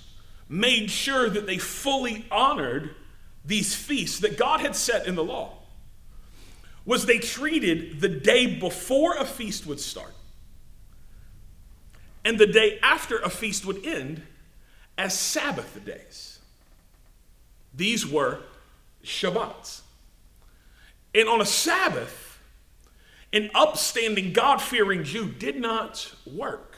[0.47, 2.95] made sure that they fully honored
[3.43, 5.57] these feasts that God had set in the law
[6.85, 10.13] was they treated the day before a feast would start
[12.23, 14.23] and the day after a feast would end
[14.97, 16.39] as Sabbath days.
[17.73, 18.39] These were
[19.03, 19.81] Shabbats.
[21.15, 22.39] And on a Sabbath,
[23.33, 26.75] an upstanding, God fearing Jew did not work.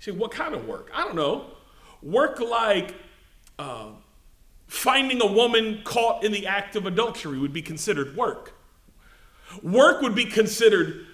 [0.00, 0.90] You say, what kind of work?
[0.94, 1.46] I don't know.
[2.02, 2.94] Work like
[3.58, 3.88] uh,
[4.66, 8.54] finding a woman caught in the act of adultery would be considered work.
[9.62, 11.06] Work would be considered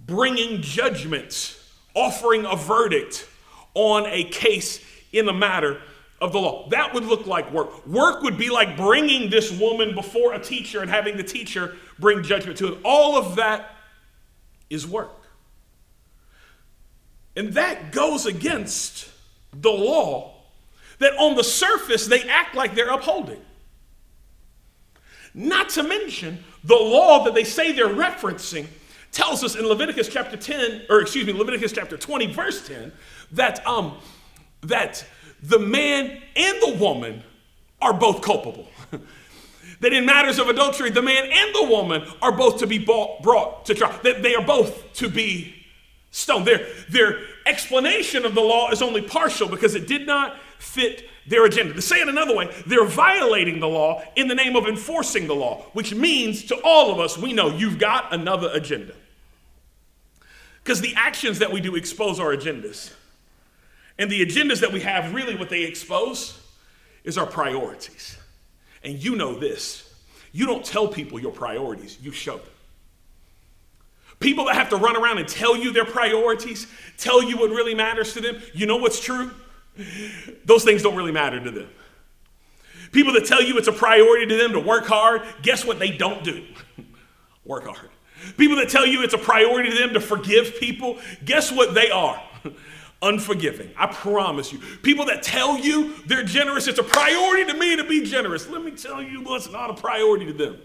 [0.00, 1.57] bringing judgments
[1.98, 3.28] offering a verdict
[3.74, 5.80] on a case in the matter
[6.20, 6.68] of the law.
[6.70, 7.86] That would look like work.
[7.86, 12.22] Work would be like bringing this woman before a teacher and having the teacher bring
[12.22, 12.78] judgment to it.
[12.84, 13.74] All of that
[14.70, 15.10] is work.
[17.36, 19.08] And that goes against
[19.52, 20.34] the law
[20.98, 23.40] that on the surface they act like they're upholding.
[25.34, 28.66] Not to mention the law that they say they're referencing
[29.12, 32.92] tells us in Leviticus chapter 10, or excuse me, Leviticus chapter 20, verse 10,
[33.32, 33.96] that, um,
[34.62, 35.04] that
[35.42, 37.22] the man and the woman
[37.80, 38.68] are both culpable.
[39.80, 43.22] that in matters of adultery, the man and the woman are both to be bought,
[43.22, 45.54] brought to trial, that they are both to be
[46.10, 46.46] stoned.
[46.46, 51.44] Their, their explanation of the law is only partial because it did not fit their
[51.44, 51.74] agenda.
[51.74, 55.34] To say it another way, they're violating the law in the name of enforcing the
[55.34, 58.94] law, which means to all of us, we know you've got another agenda.
[60.68, 62.92] Because the actions that we do expose our agendas.
[63.96, 66.38] And the agendas that we have, really, what they expose
[67.04, 68.18] is our priorities.
[68.84, 69.90] And you know this
[70.30, 72.50] you don't tell people your priorities, you show them.
[74.20, 76.66] People that have to run around and tell you their priorities,
[76.98, 79.30] tell you what really matters to them, you know what's true?
[80.44, 81.70] those things don't really matter to them.
[82.92, 85.96] People that tell you it's a priority to them to work hard, guess what they
[85.96, 86.44] don't do?
[87.46, 87.88] work hard.
[88.36, 91.90] People that tell you it's a priority to them to forgive people, guess what they
[91.90, 92.22] are?
[93.02, 93.70] Unforgiving.
[93.76, 94.58] I promise you.
[94.82, 98.48] People that tell you they're generous, it's a priority to me to be generous.
[98.48, 100.58] Let me tell you what's not a priority to them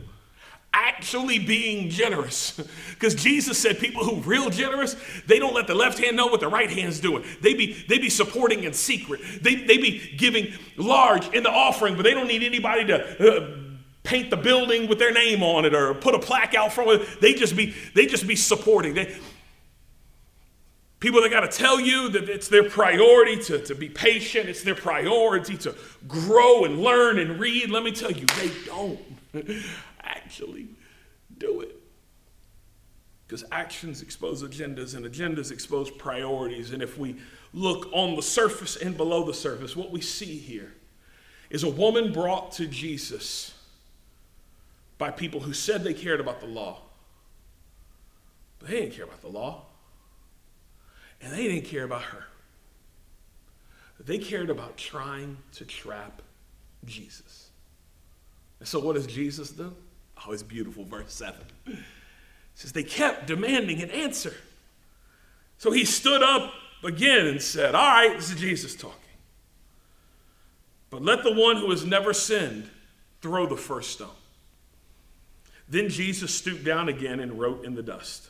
[0.73, 2.59] actually being generous.
[2.93, 4.95] Because Jesus said people who real generous,
[5.27, 7.25] they don't let the left hand know what the right hand's doing.
[7.41, 9.19] They be they be supporting in secret.
[9.41, 13.62] They, they be giving large in the offering, but they don't need anybody to uh,
[14.03, 17.01] paint the building with their name on it or put a plaque out front.
[17.01, 17.21] It.
[17.21, 18.93] They just be they just be supporting.
[18.93, 19.15] They,
[20.99, 24.47] people that got to tell you that it's their priority to, to be patient.
[24.47, 25.75] It's their priority to
[26.07, 27.69] grow and learn and read.
[27.69, 28.99] Let me tell you, they don't
[30.01, 30.67] actually
[31.37, 31.75] do it.
[33.27, 36.71] Because actions expose agendas and agendas expose priorities.
[36.71, 37.17] And if we
[37.53, 40.73] look on the surface and below the surface, what we see here
[41.49, 43.52] is a woman brought to Jesus
[44.97, 46.81] by people who said they cared about the law,
[48.59, 49.65] but they didn't care about the law.
[51.21, 52.25] And they didn't care about her.
[53.99, 56.21] They cared about trying to trap
[56.83, 57.49] Jesus.
[58.59, 59.73] And so, what does Jesus do?
[60.25, 61.39] Oh, it's beautiful, verse 7.
[61.67, 61.77] It
[62.55, 64.33] says, They kept demanding an answer.
[65.57, 66.51] So he stood up
[66.83, 68.99] again and said, All right, this is Jesus talking.
[70.89, 72.69] But let the one who has never sinned
[73.21, 74.09] throw the first stone.
[75.73, 78.29] Then Jesus stooped down again and wrote in the dust.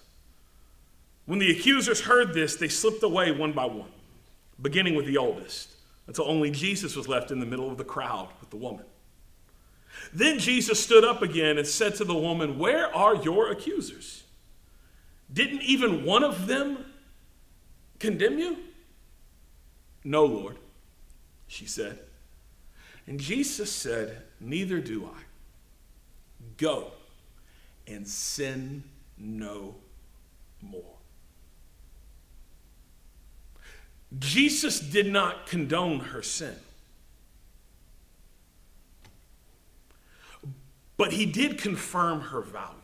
[1.26, 3.92] When the accusers heard this, they slipped away one by one,
[4.62, 5.68] beginning with the oldest,
[6.08, 8.86] until only Jesus was left in the middle of the crowd with the woman.
[10.14, 14.24] Then Jesus stood up again and said to the woman, Where are your accusers?
[15.34, 16.86] Didn't even one of them
[18.00, 18.56] condemn you?
[20.06, 20.56] No, Lord,
[21.48, 22.00] she said.
[23.06, 25.24] And Jesus said, Neither do I.
[26.56, 26.94] Go
[27.88, 28.84] and sin
[29.18, 29.76] no
[30.62, 30.84] more.
[34.20, 36.56] Jesus did not condone her sin.
[40.98, 42.78] But he did confirm her value.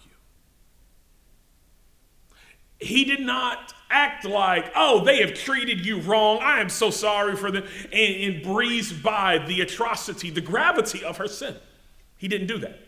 [2.80, 6.40] He did not act like, oh, they have treated you wrong.
[6.42, 11.18] I am so sorry for them, and, and breeze by the atrocity, the gravity of
[11.18, 11.56] her sin.
[12.18, 12.80] He didn't do that.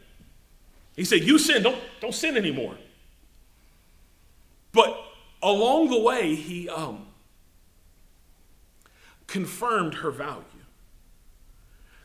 [0.95, 2.75] He said, You sin, don't, don't sin anymore.
[4.71, 4.97] But
[5.41, 7.07] along the way, he um,
[9.27, 10.43] confirmed her value.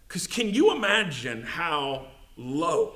[0.09, 2.07] Because can you imagine how
[2.37, 2.95] low,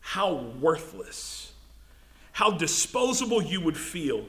[0.00, 1.52] how worthless,
[2.32, 4.24] how disposable you would feel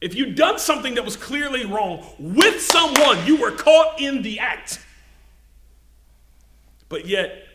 [0.00, 4.38] if you'd done something that was clearly wrong with someone, you were caught in the
[4.38, 4.80] act.
[6.88, 7.47] But yet,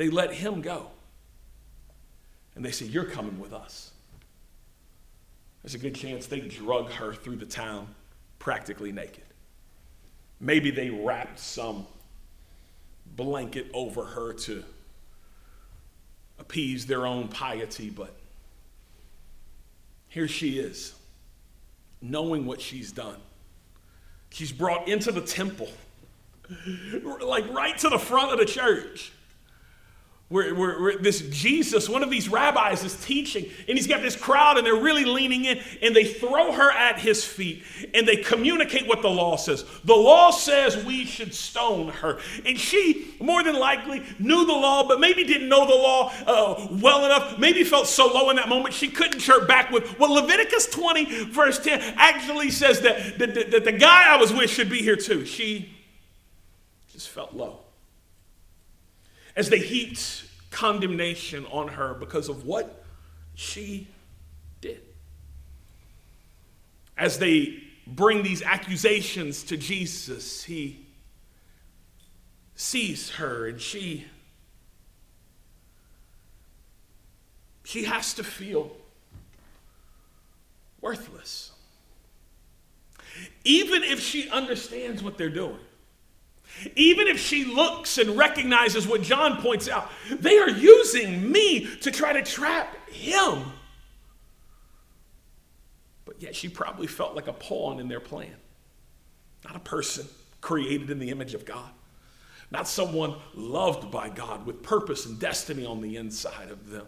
[0.00, 0.86] they let him go.
[2.54, 3.90] And they say, You're coming with us.
[5.62, 7.86] There's a good chance they drug her through the town
[8.38, 9.24] practically naked.
[10.40, 11.86] Maybe they wrapped some
[13.14, 14.64] blanket over her to
[16.38, 18.16] appease their own piety, but
[20.08, 20.94] here she is,
[22.00, 23.18] knowing what she's done.
[24.30, 25.68] She's brought into the temple,
[27.20, 29.12] like right to the front of the church
[30.30, 34.14] where, where, where, this Jesus, one of these rabbis, is teaching, and he's got this
[34.14, 37.64] crowd, and they're really leaning in, and they throw her at his feet,
[37.94, 39.64] and they communicate what the law says.
[39.84, 42.20] The law says we should stone her.
[42.46, 46.68] And she, more than likely, knew the law, but maybe didn't know the law uh,
[46.80, 50.14] well enough, maybe felt so low in that moment she couldn't chirp back with Well,
[50.14, 54.70] Leviticus 20, verse 10, actually says that, that, that the guy I was with should
[54.70, 55.24] be here too.
[55.24, 55.74] She
[56.92, 57.59] just felt low
[59.36, 62.84] as they heaped condemnation on her because of what
[63.34, 63.88] she
[64.60, 64.82] did.
[66.96, 70.86] As they bring these accusations to Jesus, he
[72.54, 74.04] sees her and she
[77.64, 78.72] she has to feel
[80.80, 81.52] worthless.
[83.44, 85.58] Even if she understands what they're doing.
[86.76, 91.90] Even if she looks and recognizes what John points out, they are using me to
[91.90, 93.44] try to trap him.
[96.04, 98.34] But yet she probably felt like a pawn in their plan,
[99.44, 100.06] not a person
[100.40, 101.70] created in the image of God,
[102.50, 106.86] not someone loved by God with purpose and destiny on the inside of them,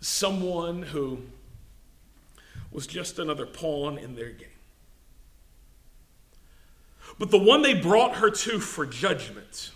[0.00, 1.20] someone who
[2.72, 4.48] was just another pawn in their game.
[7.18, 9.70] But the one they brought her to for judgment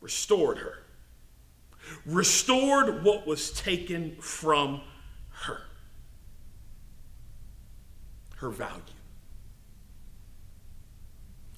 [0.00, 0.78] restored her,
[2.04, 4.80] restored what was taken from
[5.30, 5.62] her
[8.42, 8.82] her value.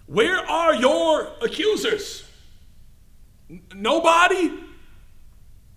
[0.06, 2.28] Where are your accusers?
[3.48, 4.52] N- nobody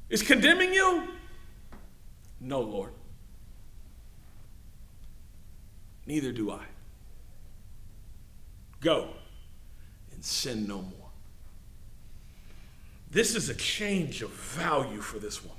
[0.10, 1.08] is condemning you?
[2.42, 2.92] No, Lord.
[6.06, 6.66] Neither do I.
[8.80, 9.10] Go
[10.12, 11.10] and sin no more.
[13.10, 15.58] This is a change of value for this woman.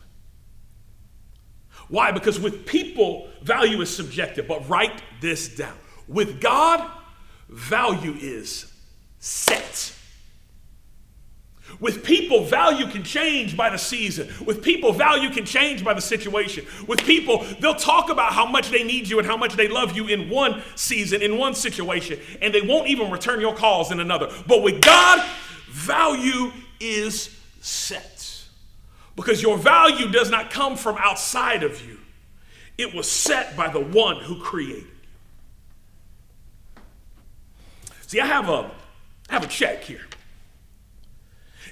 [1.88, 2.12] Why?
[2.12, 5.76] Because with people, value is subjective, but write this down.
[6.06, 6.88] With God,
[7.48, 8.72] value is
[9.18, 9.94] set.
[11.80, 14.28] With people, value can change by the season.
[14.44, 16.66] With people, value can change by the situation.
[16.86, 19.96] With people, they'll talk about how much they need you and how much they love
[19.96, 24.00] you in one season, in one situation, and they won't even return your calls in
[24.00, 24.28] another.
[24.46, 25.24] But with God,
[25.70, 28.44] value is set.
[29.14, 31.98] Because your value does not come from outside of you,
[32.76, 34.84] it was set by the one who created.
[34.84, 36.82] you.
[38.06, 38.70] See, I have a,
[39.28, 40.06] I have a check here.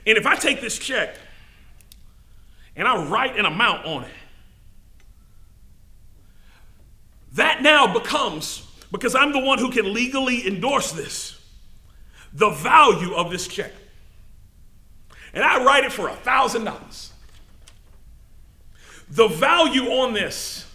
[0.07, 1.17] And if I take this check
[2.77, 4.11] and I write an amount on it,
[7.33, 11.39] that now becomes, because I'm the one who can legally endorse this,
[12.33, 13.73] the value of this check.
[15.35, 17.11] And I write it for a $1,000.
[19.11, 20.67] The value on this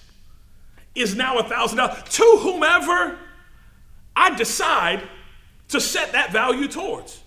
[0.94, 3.18] is now a $1,000 to whomever
[4.16, 5.02] I decide
[5.70, 7.21] to set that value towards.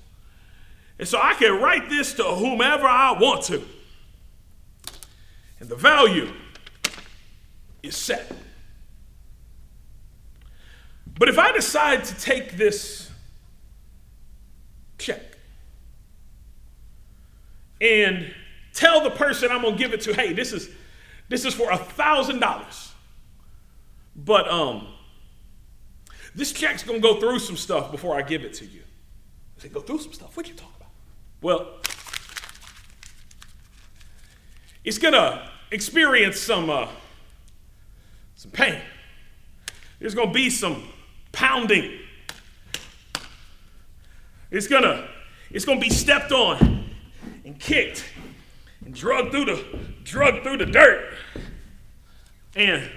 [0.99, 3.62] And so I can write this to whomever I want to.
[5.61, 6.32] And the value
[7.82, 8.30] is set.
[11.18, 13.11] But if I decide to take this
[14.99, 15.22] check
[17.80, 18.32] and
[18.72, 20.70] tell the person I'm gonna give it to, hey, this is
[21.28, 22.92] this is for a thousand dollars.
[24.16, 24.88] But um
[26.34, 28.82] this check's gonna go through some stuff before I give it to you.
[29.57, 30.36] I say, go through some stuff.
[30.36, 30.84] What you talking about?
[31.45, 31.66] Well,
[34.82, 36.88] it's gonna experience some uh,
[38.34, 38.80] some pain.
[39.99, 40.84] There's gonna be some
[41.32, 41.99] pounding.
[44.51, 45.07] It's gonna
[45.51, 46.88] it's gonna be stepped on
[47.45, 48.07] and kicked
[48.82, 49.64] and drugged through the
[50.03, 51.12] drugged through the dirt.
[52.57, 52.90] And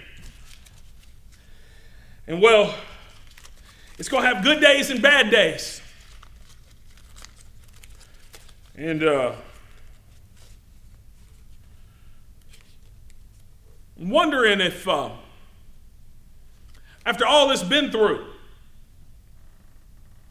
[2.26, 2.74] and well,
[4.00, 5.82] it's gonna have good days and bad days.
[8.78, 9.34] And uh,
[13.98, 15.10] wondering if, uh,
[17.04, 18.24] after all this been through,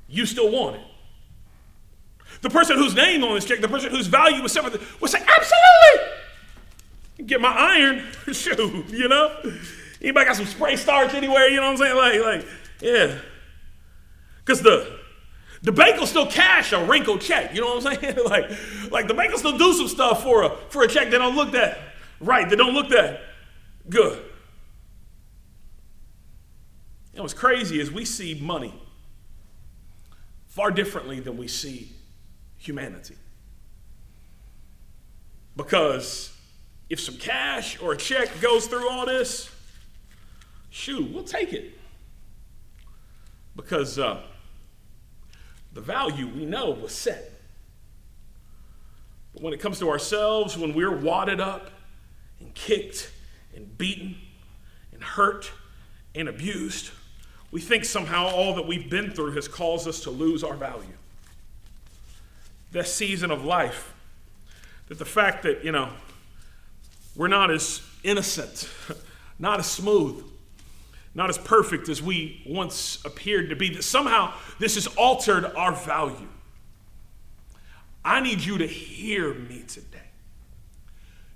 [0.08, 0.82] you still want it.
[2.42, 5.18] The person whose name on this check, the person whose value was separate, would say,
[5.18, 6.12] absolutely.
[7.26, 9.34] Get my iron, shoot, you know?
[10.00, 11.48] Anybody got some spray starch anywhere?
[11.48, 11.96] You know what I'm saying?
[11.96, 12.46] Like, like,
[12.80, 13.18] yeah.
[14.44, 15.00] Because the
[15.62, 17.54] the bank will still cash a wrinkled check.
[17.54, 18.16] You know what I'm saying?
[18.24, 18.50] like,
[18.90, 21.36] like the bank will still do some stuff for a for a check that don't
[21.36, 21.78] look that
[22.20, 23.20] right, that don't look that
[23.88, 24.22] good.
[27.14, 28.74] And what's crazy is we see money
[30.46, 31.92] far differently than we see
[32.58, 33.16] humanity.
[35.56, 36.36] Because
[36.90, 39.50] if some cash or a check goes through all this,
[40.70, 41.78] shoot, we'll take it.
[43.54, 44.22] Because uh,
[45.76, 47.30] the value we know was set.
[49.34, 51.70] But when it comes to ourselves, when we're wadded up
[52.40, 53.12] and kicked
[53.54, 54.16] and beaten
[54.94, 55.52] and hurt
[56.14, 56.92] and abused,
[57.50, 60.96] we think somehow all that we've been through has caused us to lose our value.
[62.72, 63.92] That season of life,
[64.88, 65.90] that the fact that, you know,
[67.14, 68.70] we're not as innocent,
[69.38, 70.24] not as smooth,
[71.16, 75.72] not as perfect as we once appeared to be, that somehow this has altered our
[75.72, 76.28] value.
[78.04, 79.98] I need you to hear me today.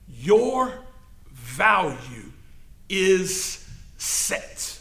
[0.06, 0.84] Your
[1.32, 2.30] value
[2.90, 3.66] is
[3.96, 4.78] set.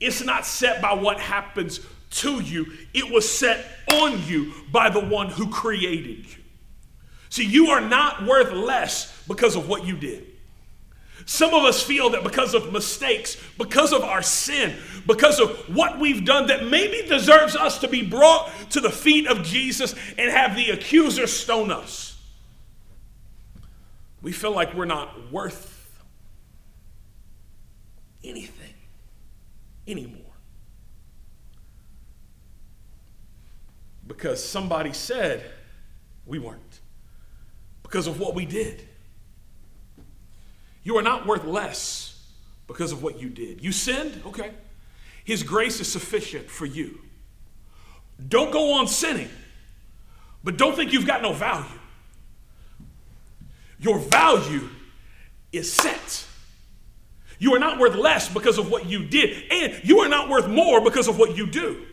[0.00, 1.80] It's not set by what happens
[2.10, 6.42] to you, it was set on you by the one who created you.
[7.28, 10.27] See, you are not worth less because of what you did.
[11.28, 14.74] Some of us feel that because of mistakes, because of our sin,
[15.06, 19.26] because of what we've done that maybe deserves us to be brought to the feet
[19.26, 22.18] of Jesus and have the accuser stone us.
[24.22, 26.02] We feel like we're not worth
[28.24, 28.72] anything
[29.86, 30.32] anymore.
[34.06, 35.44] Because somebody said
[36.24, 36.80] we weren't,
[37.82, 38.88] because of what we did.
[40.88, 42.18] You are not worth less
[42.66, 43.62] because of what you did.
[43.62, 44.22] You sinned?
[44.24, 44.52] Okay.
[45.22, 47.00] His grace is sufficient for you.
[48.26, 49.28] Don't go on sinning,
[50.42, 51.78] but don't think you've got no value.
[53.78, 54.66] Your value
[55.52, 56.24] is set.
[57.38, 60.48] You are not worth less because of what you did, and you are not worth
[60.48, 61.84] more because of what you do.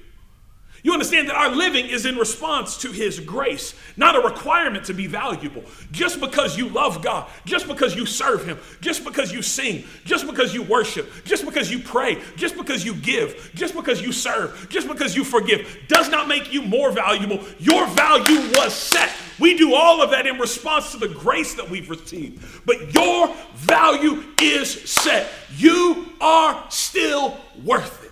[0.86, 4.94] You understand that our living is in response to His grace, not a requirement to
[4.94, 5.64] be valuable.
[5.92, 10.28] Just because you love God, just because you serve Him, just because you sing, just
[10.28, 14.68] because you worship, just because you pray, just because you give, just because you serve,
[14.70, 17.44] just because you forgive, does not make you more valuable.
[17.58, 19.12] Your value was set.
[19.40, 22.64] We do all of that in response to the grace that we've received.
[22.64, 25.32] But your value is set.
[25.58, 28.05] You are still worth it.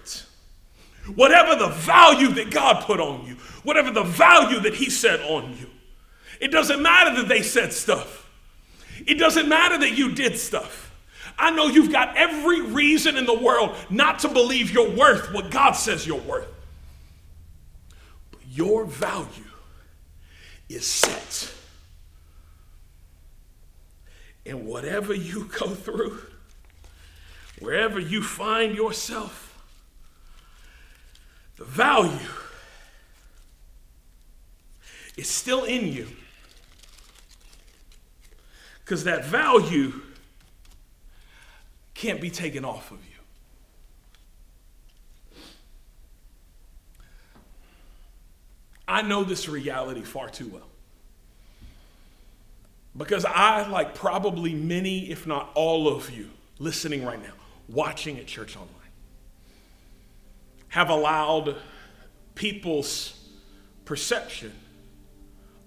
[1.16, 5.58] Whatever the value that God put on you, whatever the value that He set on
[5.58, 5.70] you,
[6.40, 8.30] it doesn't matter that they said stuff.
[9.06, 10.92] It doesn't matter that you did stuff.
[11.38, 15.52] I know you've got every reason in the world not to believe you're worth what
[15.52, 16.48] God says you're worth.
[18.32, 19.28] But your value
[20.70, 21.54] is set.
[24.46, 26.20] And whatever you go through,
[27.60, 29.43] wherever you find yourself,
[31.66, 32.30] value
[35.18, 36.08] is still in you.
[38.84, 40.02] Because that value
[41.94, 43.14] can't be taken off of you.
[48.88, 50.68] I know this reality far too well.
[52.96, 57.34] Because I, like probably many, if not all of you listening right now,
[57.68, 58.70] watching at Church Online,
[60.74, 61.56] have allowed
[62.34, 63.30] people's
[63.86, 64.52] perception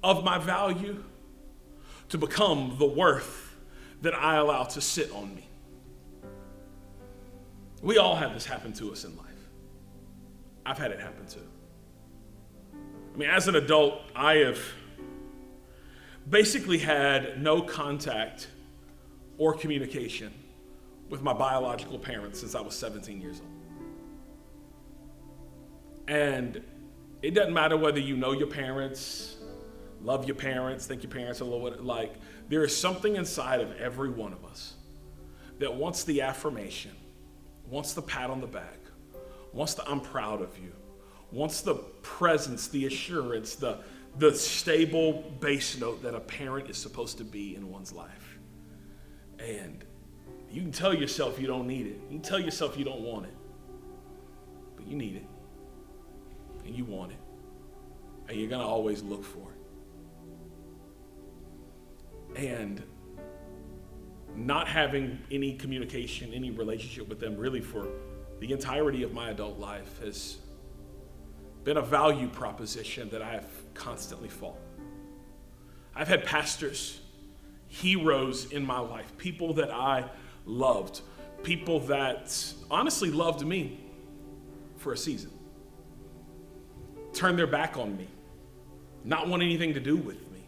[0.02, 1.00] of my value
[2.08, 3.54] to become the worth
[4.02, 5.48] that I allow to sit on me.
[7.82, 9.26] We all have this happen to us in life.
[10.66, 11.46] I've had it happen too.
[13.14, 14.58] I mean, as an adult, I have
[16.28, 18.48] basically had no contact
[19.38, 20.34] or communication
[21.08, 23.55] with my biological parents since I was 17 years old.
[26.08, 26.62] And
[27.22, 29.36] it doesn't matter whether you know your parents,
[30.02, 32.14] love your parents, think your parents are a little bit like,
[32.48, 34.74] there is something inside of every one of us
[35.58, 36.92] that wants the affirmation,
[37.68, 38.78] wants the pat on the back,
[39.52, 40.72] wants the I'm proud of you,
[41.32, 43.78] wants the presence, the assurance, the,
[44.18, 48.38] the stable bass note that a parent is supposed to be in one's life.
[49.40, 49.84] And
[50.50, 52.00] you can tell yourself you don't need it.
[52.08, 53.34] You can tell yourself you don't want it.
[54.76, 55.26] But you need it
[56.66, 57.18] and you want it,
[58.28, 59.52] and you're going to always look for
[62.34, 62.42] it.
[62.42, 62.82] And
[64.34, 67.88] not having any communication, any relationship with them really for
[68.40, 70.38] the entirety of my adult life has
[71.64, 74.58] been a value proposition that I have constantly fought.
[75.94, 77.00] I've had pastors,
[77.68, 80.10] heroes in my life, people that I
[80.44, 81.00] loved,
[81.42, 83.80] people that honestly loved me
[84.76, 85.30] for a season
[87.16, 88.06] turn their back on me,
[89.04, 90.40] not want anything to do with me,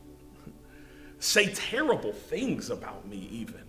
[1.19, 3.63] say terrible things about me, even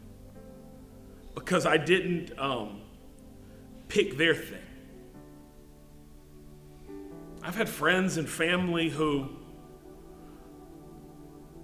[1.33, 2.81] because I didn't um,
[3.87, 4.57] pick their thing.
[7.41, 9.29] I've had friends and family who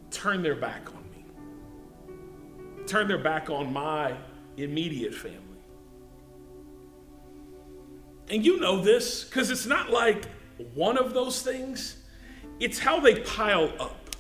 [0.10, 1.26] turn their back on me,
[2.88, 4.16] turn their back on my
[4.56, 5.42] immediate family.
[8.30, 10.26] And you know this because it's not like
[10.74, 11.98] one of those things,
[12.60, 14.16] it's how they pile up.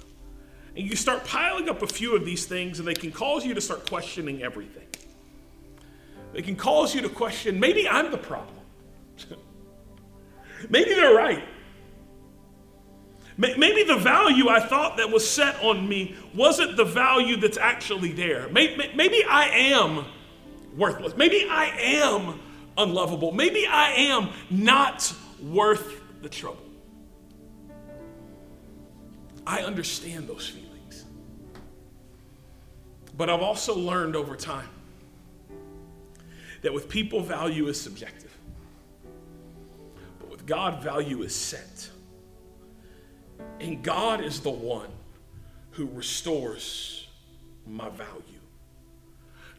[0.75, 3.53] And you start piling up a few of these things, and they can cause you
[3.53, 4.88] to start questioning everything.
[6.33, 8.57] They can cause you to question maybe I'm the problem.
[10.69, 11.43] maybe they're right.
[13.38, 18.13] Maybe the value I thought that was set on me wasn't the value that's actually
[18.13, 18.47] there.
[18.49, 20.05] Maybe I am
[20.77, 21.17] worthless.
[21.17, 22.39] Maybe I am
[22.77, 23.33] unlovable.
[23.33, 26.66] Maybe I am not worth the trouble.
[29.47, 31.05] I understand those feelings.
[33.18, 34.70] But I've also learned over time
[36.61, 38.36] that with people, value is subjective.
[40.20, 41.89] But with God, value is set.
[43.59, 44.89] And God is the one
[45.72, 47.07] who restores
[47.68, 48.39] my value.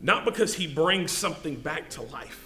[0.00, 2.45] Not because he brings something back to life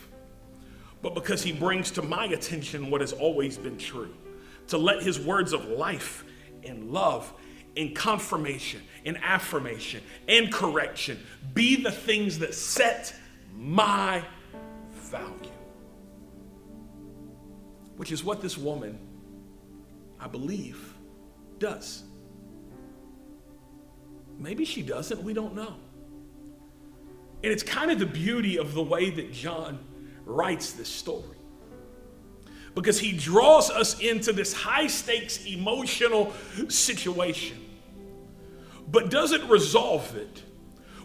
[1.03, 4.14] but because he brings to my attention what has always been true.
[4.68, 6.24] To let his words of life
[6.64, 7.32] and love
[7.76, 11.18] and confirmation and affirmation and correction
[11.55, 13.14] be the things that set
[13.57, 14.22] my
[14.92, 15.26] value.
[17.96, 18.98] Which is what this woman,
[20.18, 20.94] I believe,
[21.59, 22.05] does.
[24.38, 25.74] Maybe she doesn't, we don't know.
[27.42, 29.78] And it's kind of the beauty of the way that John
[30.24, 31.36] writes this story.
[32.74, 36.32] Because he draws us into this high stakes emotional
[36.68, 37.58] situation,
[38.88, 40.44] but doesn't resolve it,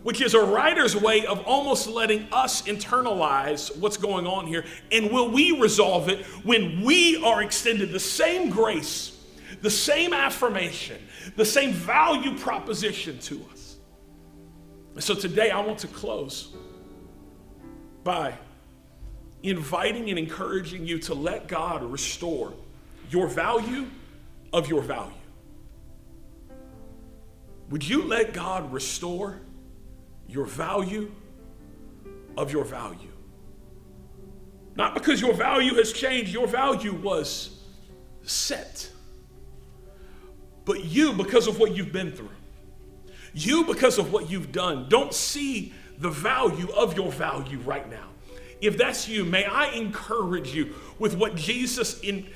[0.03, 4.63] which is a writer's way of almost letting us internalize what's going on here.
[4.91, 9.19] And will we resolve it when we are extended the same grace,
[9.61, 11.01] the same affirmation,
[11.35, 13.65] the same value proposition to us?
[14.99, 16.53] so today I want to close
[18.03, 18.33] by
[19.43, 22.53] inviting and encouraging you to let God restore
[23.09, 23.87] your value
[24.51, 25.13] of your value.
[27.69, 29.41] Would you let God restore
[30.27, 31.11] your value
[32.37, 33.11] of your value.
[34.75, 37.61] Not because your value has changed, your value was
[38.23, 38.89] set.
[40.65, 42.29] But you, because of what you've been through,
[43.33, 48.09] you, because of what you've done, don't see the value of your value right now.
[48.61, 52.27] If that's you, may I encourage you with what Jesus in,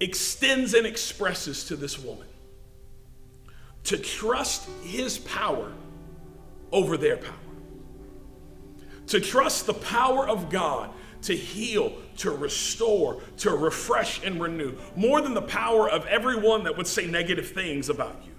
[0.00, 2.26] extends and expresses to this woman
[3.84, 5.72] to trust his power
[6.70, 7.34] over their power,
[9.08, 10.90] to trust the power of God
[11.22, 16.76] to heal, to restore, to refresh and renew, more than the power of everyone that
[16.76, 18.32] would say negative things about you.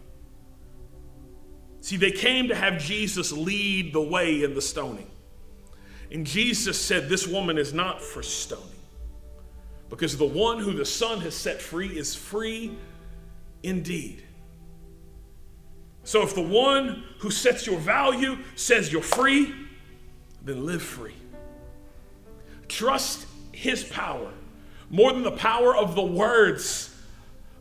[1.82, 5.10] See, they came to have Jesus lead the way in the stoning.
[6.14, 8.68] And Jesus said, This woman is not for stoning,
[9.90, 12.78] because the one who the Son has set free is free
[13.64, 14.24] indeed.
[16.04, 19.54] So if the one who sets your value says you're free,
[20.44, 21.16] then live free.
[22.68, 24.32] Trust his power
[24.90, 26.94] more than the power of the words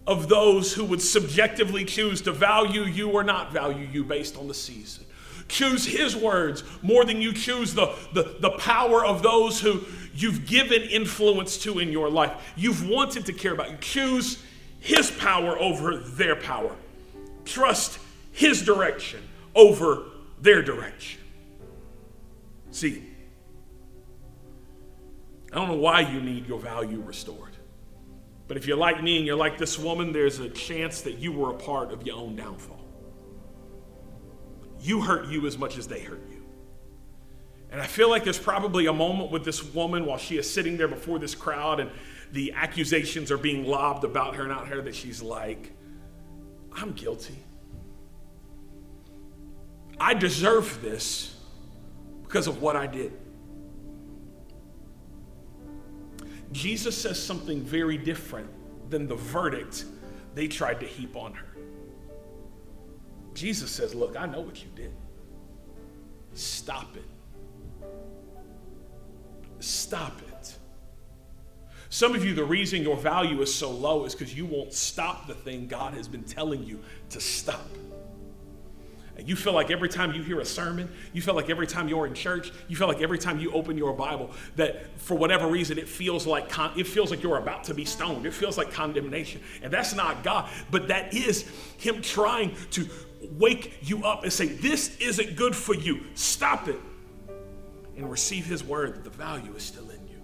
[0.06, 4.48] of those who would subjectively choose to value you or not value you based on
[4.48, 5.04] the season.
[5.52, 9.82] Choose his words more than you choose the, the, the power of those who
[10.14, 12.32] you've given influence to in your life.
[12.56, 13.70] You've wanted to care about.
[13.70, 14.42] You choose
[14.80, 16.74] his power over their power.
[17.44, 17.98] Trust
[18.30, 19.20] his direction
[19.54, 20.04] over
[20.40, 21.20] their direction.
[22.70, 23.04] See,
[25.52, 27.58] I don't know why you need your value restored.
[28.48, 31.30] But if you're like me and you're like this woman, there's a chance that you
[31.30, 32.81] were a part of your own downfall.
[34.82, 36.42] You hurt you as much as they hurt you.
[37.70, 40.76] And I feel like there's probably a moment with this woman while she is sitting
[40.76, 41.90] there before this crowd and
[42.32, 45.72] the accusations are being lobbed about her, and not her, that she's like,
[46.74, 47.36] I'm guilty.
[50.00, 51.36] I deserve this
[52.22, 53.12] because of what I did.
[56.50, 58.50] Jesus says something very different
[58.90, 59.84] than the verdict
[60.34, 61.51] they tried to heap on her.
[63.34, 64.92] Jesus says, Look, I know what you did.
[66.34, 67.04] Stop it.
[69.60, 70.56] Stop it.
[71.88, 75.26] Some of you, the reason your value is so low is because you won't stop
[75.26, 76.80] the thing God has been telling you
[77.10, 77.68] to stop.
[79.16, 81.88] And you feel like every time you hear a sermon, you feel like every time
[81.88, 85.46] you're in church, you feel like every time you open your Bible, that for whatever
[85.46, 88.24] reason it feels like con- it feels like you're about to be stoned.
[88.24, 92.88] It feels like condemnation, and that's not God, but that is Him trying to
[93.30, 96.00] wake you up and say, "This isn't good for you.
[96.14, 96.80] Stop it,"
[97.96, 100.20] and receive His word that the value is still in you.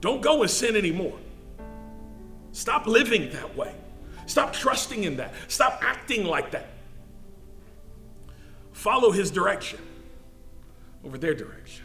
[0.00, 1.18] Don't go and sin anymore.
[2.52, 3.74] Stop living that way.
[4.26, 5.34] Stop trusting in that.
[5.48, 6.68] Stop acting like that.
[8.72, 9.80] Follow his direction
[11.04, 11.84] over their direction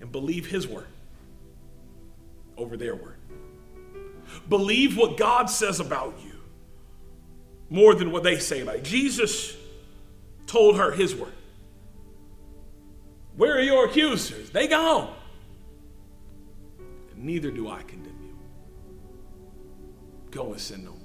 [0.00, 0.86] and believe his word
[2.56, 3.16] over their word.
[4.48, 6.31] Believe what God says about you
[7.72, 8.82] more than what they say about you.
[8.82, 9.56] Jesus
[10.46, 11.32] told her his word.
[13.34, 14.50] Where are your accusers?
[14.50, 15.14] They gone.
[17.16, 18.36] Neither do I condemn you.
[20.30, 20.98] Go and sin no more.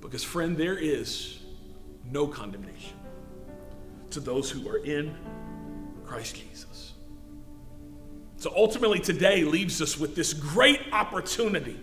[0.00, 1.38] Because, friend, there is
[2.10, 2.96] no condemnation
[4.10, 5.16] to those who are in
[6.04, 6.94] Christ Jesus.
[8.36, 11.78] So ultimately, today leaves us with this great opportunity,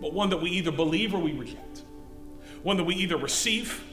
[0.00, 1.82] but one that we either believe or we reject,
[2.62, 3.84] one that we either receive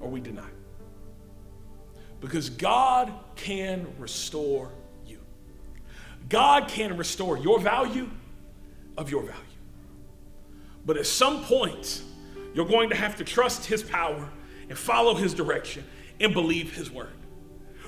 [0.00, 0.48] or we deny.
[2.20, 4.70] Because God can restore
[5.06, 5.18] you.
[6.28, 8.08] God can restore your value
[8.96, 9.40] of your value.
[10.86, 12.02] But at some point,
[12.54, 14.28] you're going to have to trust His power
[14.68, 15.84] and follow His direction
[16.20, 17.12] and believe His word.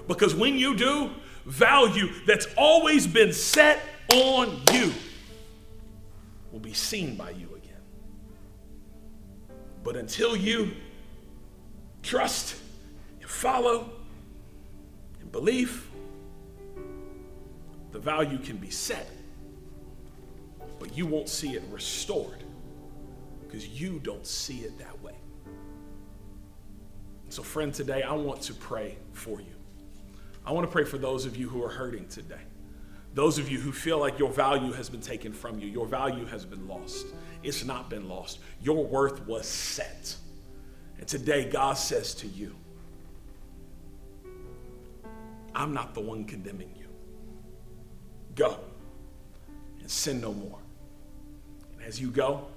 [0.06, 1.10] Because when you do,
[1.46, 3.80] value that's always been set
[4.12, 4.92] on you
[6.56, 7.82] will be seen by you again.
[9.84, 10.70] But until you
[12.02, 12.56] trust
[13.20, 13.90] and follow
[15.20, 15.86] and believe,
[17.92, 19.06] the value can be set,
[20.78, 22.42] but you won't see it restored
[23.42, 25.16] because you don't see it that way.
[27.28, 29.54] So, friend, today I want to pray for you.
[30.46, 32.40] I want to pray for those of you who are hurting today.
[33.16, 36.26] Those of you who feel like your value has been taken from you, your value
[36.26, 37.06] has been lost.
[37.42, 38.40] It's not been lost.
[38.60, 40.14] Your worth was set.
[40.98, 42.54] And today, God says to you,
[45.54, 46.88] I'm not the one condemning you.
[48.34, 48.58] Go
[49.80, 50.58] and sin no more.
[51.72, 52.48] And as you go,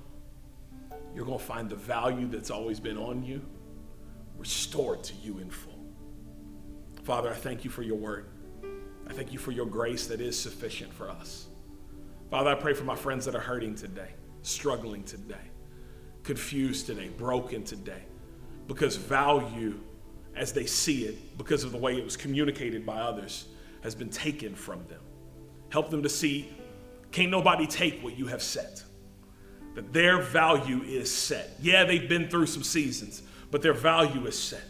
[1.16, 3.42] you're going to find the value that's always been on you
[4.38, 5.80] restored to you in full.
[7.04, 8.26] Father, I thank you for your word.
[9.10, 11.48] I thank you for your grace that is sufficient for us.
[12.30, 14.12] Father, I pray for my friends that are hurting today,
[14.44, 15.36] struggling today,
[16.24, 18.04] confused today, broken today,
[18.68, 19.80] because value,
[20.36, 23.48] as they see it, because of the way it was communicated by others,
[23.82, 25.02] has been taken from them.
[25.70, 26.48] Help them to see,
[27.12, 28.84] can't nobody take what you have set.
[29.74, 31.56] That their value is set.
[31.60, 34.62] Yeah, they've been through some seasons, but their value is set.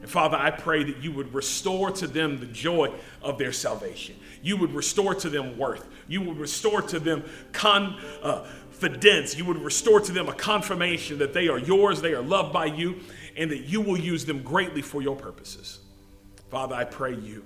[0.00, 2.92] And Father, I pray that you would restore to them the joy
[3.22, 4.16] of their salvation.
[4.42, 5.86] You would restore to them worth.
[6.08, 9.34] You would restore to them confidence.
[9.34, 12.52] Uh, you would restore to them a confirmation that they are yours, they are loved
[12.52, 13.00] by you,
[13.36, 15.80] and that you will use them greatly for your purposes.
[16.48, 17.44] Father, I pray you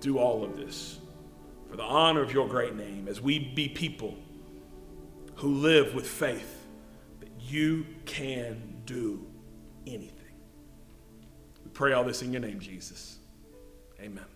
[0.00, 0.98] do all of this
[1.68, 4.16] for the honor of your great name as we be people
[5.36, 6.66] who live with faith
[7.20, 9.26] that you can do
[9.86, 10.21] anything.
[11.74, 13.18] Pray all this in your name, Jesus.
[14.00, 14.31] Amen.